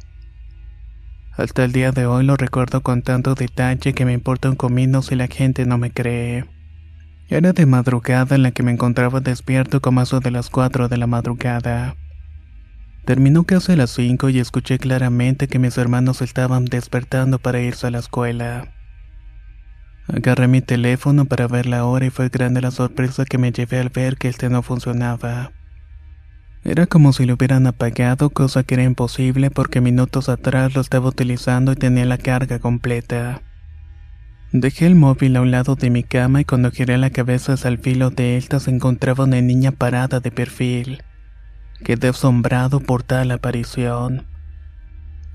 Hasta 1.35 1.63
el 1.63 1.71
día 1.71 1.91
de 1.91 2.05
hoy 2.05 2.23
lo 2.25 2.35
recuerdo 2.35 2.81
con 2.81 3.01
tanto 3.01 3.33
detalle 3.33 3.93
que 3.93 4.05
me 4.05 4.13
importa 4.13 4.51
un 4.51 4.57
comino 4.57 5.01
si 5.01 5.15
la 5.15 5.25
gente 5.25 5.65
no 5.65 5.79
me 5.79 5.89
cree. 5.89 6.45
Era 7.29 7.53
de 7.53 7.65
madrugada 7.65 8.35
en 8.35 8.43
la 8.43 8.51
que 8.51 8.61
me 8.61 8.71
encontraba 8.71 9.21
despierto 9.21 9.81
como 9.81 10.03
eso 10.03 10.19
de 10.19 10.29
las 10.29 10.51
4 10.51 10.87
de 10.87 10.97
la 10.97 11.07
madrugada. 11.07 11.95
Terminó 13.09 13.43
casi 13.43 13.71
a 13.71 13.75
las 13.75 13.89
5 13.89 14.29
y 14.29 14.37
escuché 14.37 14.77
claramente 14.77 15.47
que 15.47 15.57
mis 15.57 15.79
hermanos 15.79 16.21
estaban 16.21 16.65
despertando 16.65 17.39
para 17.39 17.59
irse 17.59 17.87
a 17.87 17.89
la 17.89 17.97
escuela. 17.97 18.71
Agarré 20.07 20.47
mi 20.47 20.61
teléfono 20.61 21.25
para 21.25 21.47
ver 21.47 21.65
la 21.65 21.85
hora 21.85 22.05
y 22.05 22.11
fue 22.11 22.29
grande 22.29 22.61
la 22.61 22.69
sorpresa 22.69 23.25
que 23.25 23.39
me 23.39 23.51
llevé 23.51 23.79
al 23.79 23.89
ver 23.89 24.17
que 24.17 24.27
este 24.27 24.51
no 24.51 24.61
funcionaba. 24.61 25.53
Era 26.63 26.85
como 26.85 27.11
si 27.11 27.25
lo 27.25 27.33
hubieran 27.33 27.65
apagado, 27.65 28.29
cosa 28.29 28.61
que 28.61 28.75
era 28.75 28.83
imposible 28.83 29.49
porque 29.49 29.81
minutos 29.81 30.29
atrás 30.29 30.75
lo 30.75 30.81
estaba 30.81 31.09
utilizando 31.09 31.71
y 31.71 31.77
tenía 31.77 32.05
la 32.05 32.19
carga 32.19 32.59
completa. 32.59 33.41
Dejé 34.51 34.85
el 34.85 34.93
móvil 34.93 35.35
a 35.35 35.41
un 35.41 35.49
lado 35.49 35.73
de 35.73 35.89
mi 35.89 36.03
cama 36.03 36.41
y 36.41 36.45
cuando 36.45 36.69
giré 36.69 36.99
la 36.99 37.09
cabeza 37.09 37.55
el 37.67 37.79
filo 37.79 38.11
de 38.11 38.37
esta 38.37 38.59
se 38.59 38.69
encontraba 38.69 39.23
una 39.23 39.41
niña 39.41 39.71
parada 39.71 40.19
de 40.19 40.29
perfil. 40.29 41.01
Quedé 41.83 42.09
asombrado 42.09 42.79
por 42.79 43.03
tal 43.03 43.31
aparición. 43.31 44.27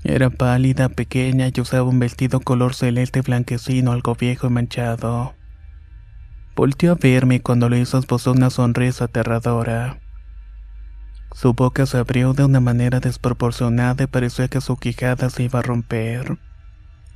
Era 0.03 0.29
pálida, 0.29 0.89
pequeña 0.89 1.49
y 1.53 1.59
usaba 1.59 1.89
un 1.89 1.99
vestido 1.99 2.39
color 2.39 2.75
celeste 2.75 3.21
blanquecino, 3.21 3.91
algo 3.91 4.15
viejo 4.15 4.47
y 4.47 4.49
manchado. 4.51 5.33
Volteó 6.55 6.91
a 6.93 6.95
verme 6.95 7.35
y 7.35 7.39
cuando 7.39 7.69
lo 7.69 7.75
hizo 7.75 7.97
esbozó 7.97 8.31
una 8.31 8.49
sonrisa 8.49 9.05
aterradora. 9.05 9.99
Su 11.33 11.53
boca 11.53 11.85
se 11.85 11.97
abrió 11.97 12.33
de 12.33 12.45
una 12.45 12.59
manera 12.59 12.99
desproporcionada 12.99 14.03
y 14.03 14.07
parecía 14.07 14.47
que 14.47 14.61
su 14.61 14.77
quijada 14.77 15.29
se 15.29 15.43
iba 15.43 15.59
a 15.59 15.63
romper. 15.63 16.37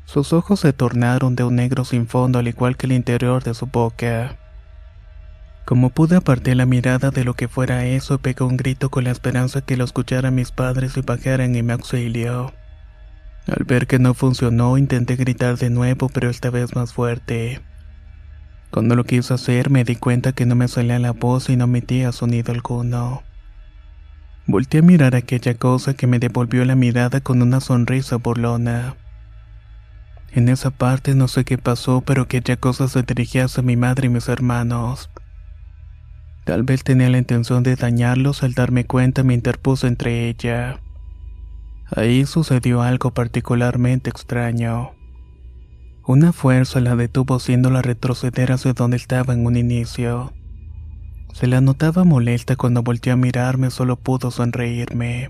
Sus 0.06 0.34
ojos 0.34 0.60
se 0.60 0.74
tornaron 0.74 1.36
de 1.36 1.44
un 1.44 1.56
negro 1.56 1.86
sin 1.86 2.08
fondo 2.08 2.40
al 2.40 2.48
igual 2.48 2.76
que 2.76 2.88
el 2.88 2.94
interior 2.94 3.44
de 3.44 3.54
su 3.54 3.68
boca. 3.68 4.38
Como 5.70 5.92
pude 5.92 6.16
aparté 6.16 6.56
la 6.56 6.66
mirada 6.66 7.12
de 7.12 7.24
lo 7.24 7.36
que 7.36 7.48
fuera 7.48 7.86
eso, 7.86 8.18
pegó 8.18 8.48
un 8.48 8.58
grito 8.58 8.90
con 8.90 9.04
la 9.04 9.12
esperanza 9.12 9.62
que 9.62 9.78
lo 9.78 9.84
escucharan 9.84 10.34
mis 10.34 10.50
padres 10.50 10.98
y 10.98 11.02
bajaran 11.02 11.56
en 11.56 11.64
mi 11.64 11.74
auxilio. 11.74 12.52
Al 13.46 13.66
ver 13.66 13.86
que 13.86 14.00
no 14.00 14.16
funcionó, 14.16 14.80
intenté 14.80 15.16
gritar 15.16 15.60
de 15.60 15.70
nuevo, 15.70 16.10
pero 16.10 16.28
esta 16.28 16.50
vez 16.50 16.76
más 16.76 16.94
fuerte. 16.94 17.62
Cuando 18.72 18.96
lo 18.96 19.04
quise 19.04 19.36
hacer, 19.36 19.70
me 19.70 19.84
di 19.84 19.96
cuenta 19.96 20.32
que 20.32 20.48
no 20.48 20.56
me 20.56 20.68
salía 20.68 20.98
la 20.98 21.12
voz 21.12 21.52
y 21.52 21.56
no 21.56 21.66
emitía 21.66 22.12
sonido 22.14 22.52
alguno. 22.52 23.22
Volté 24.48 24.80
a 24.80 24.82
mirar 24.82 25.14
aquella 25.14 25.54
cosa 25.54 25.94
que 25.94 26.08
me 26.08 26.18
devolvió 26.18 26.66
la 26.66 26.74
mirada 26.74 27.22
con 27.22 27.44
una 27.44 27.60
sonrisa 27.60 28.16
burlona. 28.16 28.96
En 30.32 30.50
esa 30.50 30.72
parte 30.72 31.14
no 31.14 31.28
sé 31.28 31.46
qué 31.46 31.60
pasó, 31.60 32.02
pero 32.02 32.24
aquella 32.24 32.58
cosa 32.58 32.88
se 32.88 33.04
dirigía 33.04 33.46
hacia 33.46 33.62
mi 33.62 33.78
madre 33.78 34.08
y 34.08 34.10
mis 34.10 34.30
hermanos. 34.30 35.12
Tal 36.50 36.64
vez 36.64 36.84
tenía 36.84 37.12
la 37.12 37.20
intención 37.20 37.62
de 37.62 37.76
dañarlos 37.76 38.42
al 38.42 38.56
darme 38.56 38.84
cuenta 38.84 39.22
me 39.24 39.36
interpuse 39.36 39.86
entre 39.86 40.28
ella. 40.30 40.82
Ahí 41.96 42.26
sucedió 42.26 42.82
algo 42.82 43.14
particularmente 43.14 44.10
extraño. 44.10 44.90
Una 46.08 46.34
fuerza 46.34 46.80
la 46.80 46.96
detuvo 46.96 47.36
haciéndola 47.36 47.84
retroceder 47.84 48.52
hacia 48.52 48.74
donde 48.74 48.98
estaba 48.98 49.36
en 49.36 49.46
un 49.46 49.58
inicio. 49.58 50.34
Se 51.36 51.46
la 51.46 51.62
notaba 51.62 52.04
molesta 52.04 52.56
cuando 52.56 52.82
volteó 52.82 53.14
a 53.14 53.16
mirarme, 53.16 53.70
solo 53.70 53.98
pudo 53.98 54.32
sonreírme. 54.32 55.30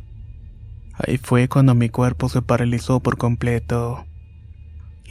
Ahí 0.94 1.18
fue 1.18 1.50
cuando 1.50 1.76
mi 1.76 1.90
cuerpo 1.90 2.30
se 2.30 2.42
paralizó 2.42 3.02
por 3.02 3.18
completo. 3.18 4.06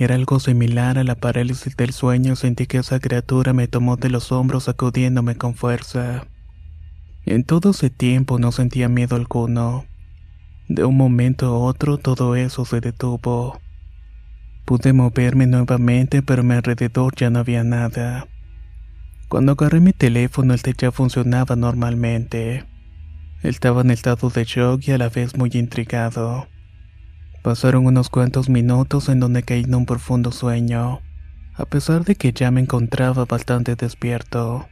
Era 0.01 0.15
algo 0.15 0.39
similar 0.39 0.97
a 0.97 1.03
la 1.03 1.17
parálisis 1.17 1.77
del 1.77 1.93
sueño, 1.93 2.37
sentí 2.37 2.67
que 2.67 2.79
esa 2.79 3.01
criatura 3.01 3.53
me 3.53 3.67
tomó 3.67 3.97
de 3.97 4.11
los 4.11 4.31
hombros 4.31 4.65
sacudiéndome 4.65 5.35
con 5.35 5.57
fuerza. 5.57 6.29
En 7.27 7.43
todo 7.43 7.73
ese 7.73 7.91
tiempo 7.91 8.39
no 8.39 8.53
sentía 8.53 8.89
miedo 8.89 9.17
alguno. 9.17 9.87
De 10.69 10.85
un 10.85 10.97
momento 10.97 11.47
a 11.47 11.59
otro 11.59 11.99
todo 11.99 12.37
eso 12.37 12.65
se 12.65 12.81
detuvo. 12.81 13.61
Pude 14.65 14.93
moverme 14.93 15.49
nuevamente, 15.49 16.23
pero 16.23 16.43
a 16.43 16.45
mi 16.45 16.55
alrededor 16.55 17.17
ya 17.17 17.31
no 17.31 17.41
había 17.41 17.65
nada. 17.65 18.29
Cuando 19.29 19.53
agarré 19.53 19.81
mi 19.81 19.93
teléfono 19.93 20.55
el 20.55 20.61
ya 20.61 20.93
funcionaba 20.93 21.57
normalmente. 21.57 22.65
Estaba 23.43 23.81
en 23.81 23.91
estado 23.91 24.31
de 24.31 24.45
shock 24.45 24.87
y 24.87 24.93
a 24.93 24.99
la 24.99 25.09
vez 25.09 25.37
muy 25.37 25.51
intrigado. 25.55 26.47
Pasaron 27.43 27.87
unos 27.87 28.11
cuantos 28.11 28.49
minutos 28.49 29.09
en 29.09 29.21
donde 29.21 29.43
caí 29.43 29.65
en 29.65 29.75
un 29.75 29.87
profundo 29.87 30.33
sueño, 30.33 31.01
a 31.55 31.65
pesar 31.65 32.05
de 32.05 32.17
que 32.17 32.33
ya 32.33 32.51
me 32.51 32.61
encontraba 32.61 33.25
bastante 33.25 33.77
despierto. 33.77 34.69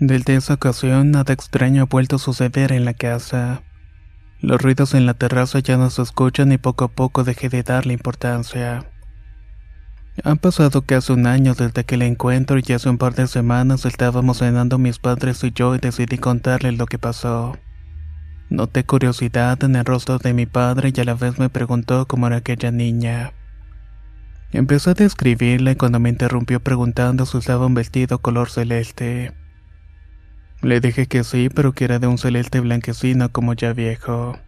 Desde 0.00 0.34
esa 0.34 0.54
ocasión 0.54 1.12
nada 1.12 1.32
extraño 1.32 1.82
ha 1.82 1.86
vuelto 1.86 2.16
a 2.16 2.18
suceder 2.18 2.72
en 2.72 2.84
la 2.84 2.94
casa. 2.94 3.62
Los 4.40 4.60
ruidos 4.60 4.92
en 4.94 5.06
la 5.06 5.14
terraza 5.14 5.60
ya 5.60 5.76
no 5.76 5.88
se 5.88 6.02
escuchan 6.02 6.50
y 6.52 6.58
poco 6.58 6.84
a 6.84 6.88
poco 6.88 7.22
dejé 7.22 7.48
de 7.48 7.62
darle 7.62 7.94
importancia. 7.94 8.84
Han 10.22 10.38
pasado 10.38 10.82
casi 10.82 11.12
un 11.12 11.26
año 11.26 11.54
desde 11.54 11.80
aquel 11.80 12.02
encuentro 12.02 12.58
y 12.58 12.72
hace 12.72 12.88
un 12.88 12.98
par 12.98 13.14
de 13.14 13.26
semanas 13.26 13.84
estábamos 13.84 14.38
cenando 14.38 14.78
mis 14.78 14.98
padres 14.98 15.42
y 15.42 15.52
yo 15.52 15.74
y 15.74 15.78
decidí 15.78 16.18
contarle 16.18 16.72
lo 16.72 16.86
que 16.86 16.98
pasó. 16.98 17.56
Noté 18.50 18.84
curiosidad 18.84 19.62
en 19.64 19.76
el 19.76 19.84
rostro 19.84 20.18
de 20.18 20.34
mi 20.34 20.46
padre 20.46 20.92
y 20.94 21.00
a 21.00 21.04
la 21.04 21.14
vez 21.14 21.38
me 21.38 21.48
preguntó 21.48 22.06
cómo 22.06 22.26
era 22.26 22.36
aquella 22.36 22.70
niña. 22.70 23.32
Empecé 24.52 24.90
a 24.90 24.94
describirle 24.94 25.76
cuando 25.76 25.98
me 25.98 26.10
interrumpió 26.10 26.60
preguntando 26.60 27.26
si 27.26 27.38
usaba 27.38 27.66
un 27.66 27.74
vestido 27.74 28.18
color 28.20 28.50
celeste. 28.50 29.32
Le 30.62 30.80
dije 30.80 31.06
que 31.06 31.24
sí, 31.24 31.48
pero 31.52 31.72
que 31.72 31.84
era 31.84 31.98
de 31.98 32.06
un 32.06 32.18
celeste 32.18 32.60
blanquecino 32.60 33.30
como 33.30 33.54
ya 33.54 33.72
viejo. 33.72 34.38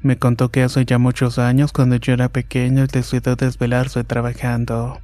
Me 0.00 0.16
contó 0.16 0.50
que 0.50 0.62
hace 0.62 0.84
ya 0.84 0.98
muchos 0.98 1.38
años, 1.38 1.72
cuando 1.72 1.96
yo 1.96 2.12
era 2.12 2.28
pequeño, 2.28 2.86
decidió 2.86 3.36
desvelarse 3.36 4.04
trabajando. 4.04 5.00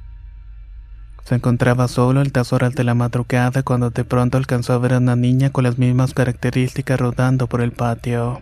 Se 1.27 1.35
encontraba 1.35 1.89
solo 1.89 2.21
a 2.21 2.23
altas 2.23 2.53
horas 2.53 2.73
de 2.73 2.85
la 2.85 2.93
madrugada 2.93 3.61
cuando 3.61 3.89
de 3.89 4.05
pronto 4.05 4.37
alcanzó 4.37 4.71
a 4.71 4.77
ver 4.77 4.93
a 4.93 4.99
una 4.99 5.17
niña 5.17 5.49
con 5.49 5.65
las 5.65 5.77
mismas 5.77 6.13
características 6.13 6.97
rodando 6.97 7.47
por 7.47 7.59
el 7.59 7.73
patio. 7.73 8.41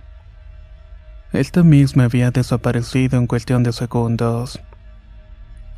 Esta 1.33 1.63
misma 1.63 2.03
había 2.03 2.29
desaparecido 2.29 3.17
en 3.17 3.25
cuestión 3.25 3.63
de 3.63 3.73
segundos. 3.73 4.61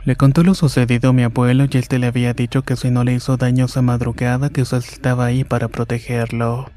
Le 0.04 0.18
contó 0.18 0.44
lo 0.44 0.54
sucedido 0.54 1.12
a 1.12 1.14
mi 1.14 1.24
abuelo 1.24 1.64
y 1.72 1.78
él 1.78 1.88
te 1.88 1.98
le 1.98 2.08
había 2.08 2.34
dicho 2.34 2.64
que 2.64 2.76
si 2.76 2.92
no 2.92 3.06
le 3.06 3.14
hizo 3.14 3.38
daño 3.38 3.68
esa 3.68 3.82
madrugada, 3.82 4.50
que 4.50 4.64
usted 4.64 4.80
estaba 4.80 5.28
ahí 5.28 5.46
para 5.46 5.70
protegerlo. 5.70 6.70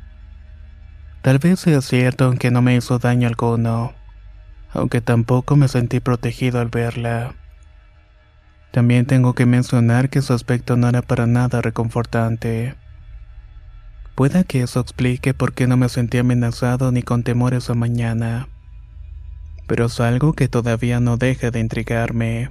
Tal 1.22 1.40
vez 1.40 1.58
sea 1.58 1.80
cierto 1.80 2.26
aunque 2.26 2.52
no 2.52 2.62
me 2.62 2.76
hizo 2.76 3.00
daño 3.00 3.26
alguno, 3.26 3.94
aunque 4.72 5.00
tampoco 5.00 5.56
me 5.56 5.66
sentí 5.66 5.98
protegido 5.98 6.60
al 6.60 6.68
verla. 6.68 7.34
También 8.72 9.06
tengo 9.06 9.34
que 9.34 9.46
mencionar 9.46 10.10
que 10.10 10.22
su 10.22 10.32
aspecto 10.32 10.76
no 10.76 10.88
era 10.88 11.02
para 11.02 11.26
nada 11.26 11.60
reconfortante. 11.60 12.76
Puede 14.14 14.44
que 14.44 14.62
eso 14.62 14.80
explique 14.80 15.34
por 15.34 15.54
qué 15.54 15.66
no 15.66 15.76
me 15.76 15.88
sentí 15.88 16.18
amenazado 16.18 16.92
ni 16.92 17.02
con 17.02 17.22
temor 17.22 17.54
esa 17.54 17.74
mañana. 17.74 18.48
Pero 19.66 19.86
es 19.86 19.98
algo 19.98 20.34
que 20.34 20.48
todavía 20.48 21.00
no 21.00 21.16
deja 21.16 21.50
de 21.50 21.60
intrigarme. 21.60 22.50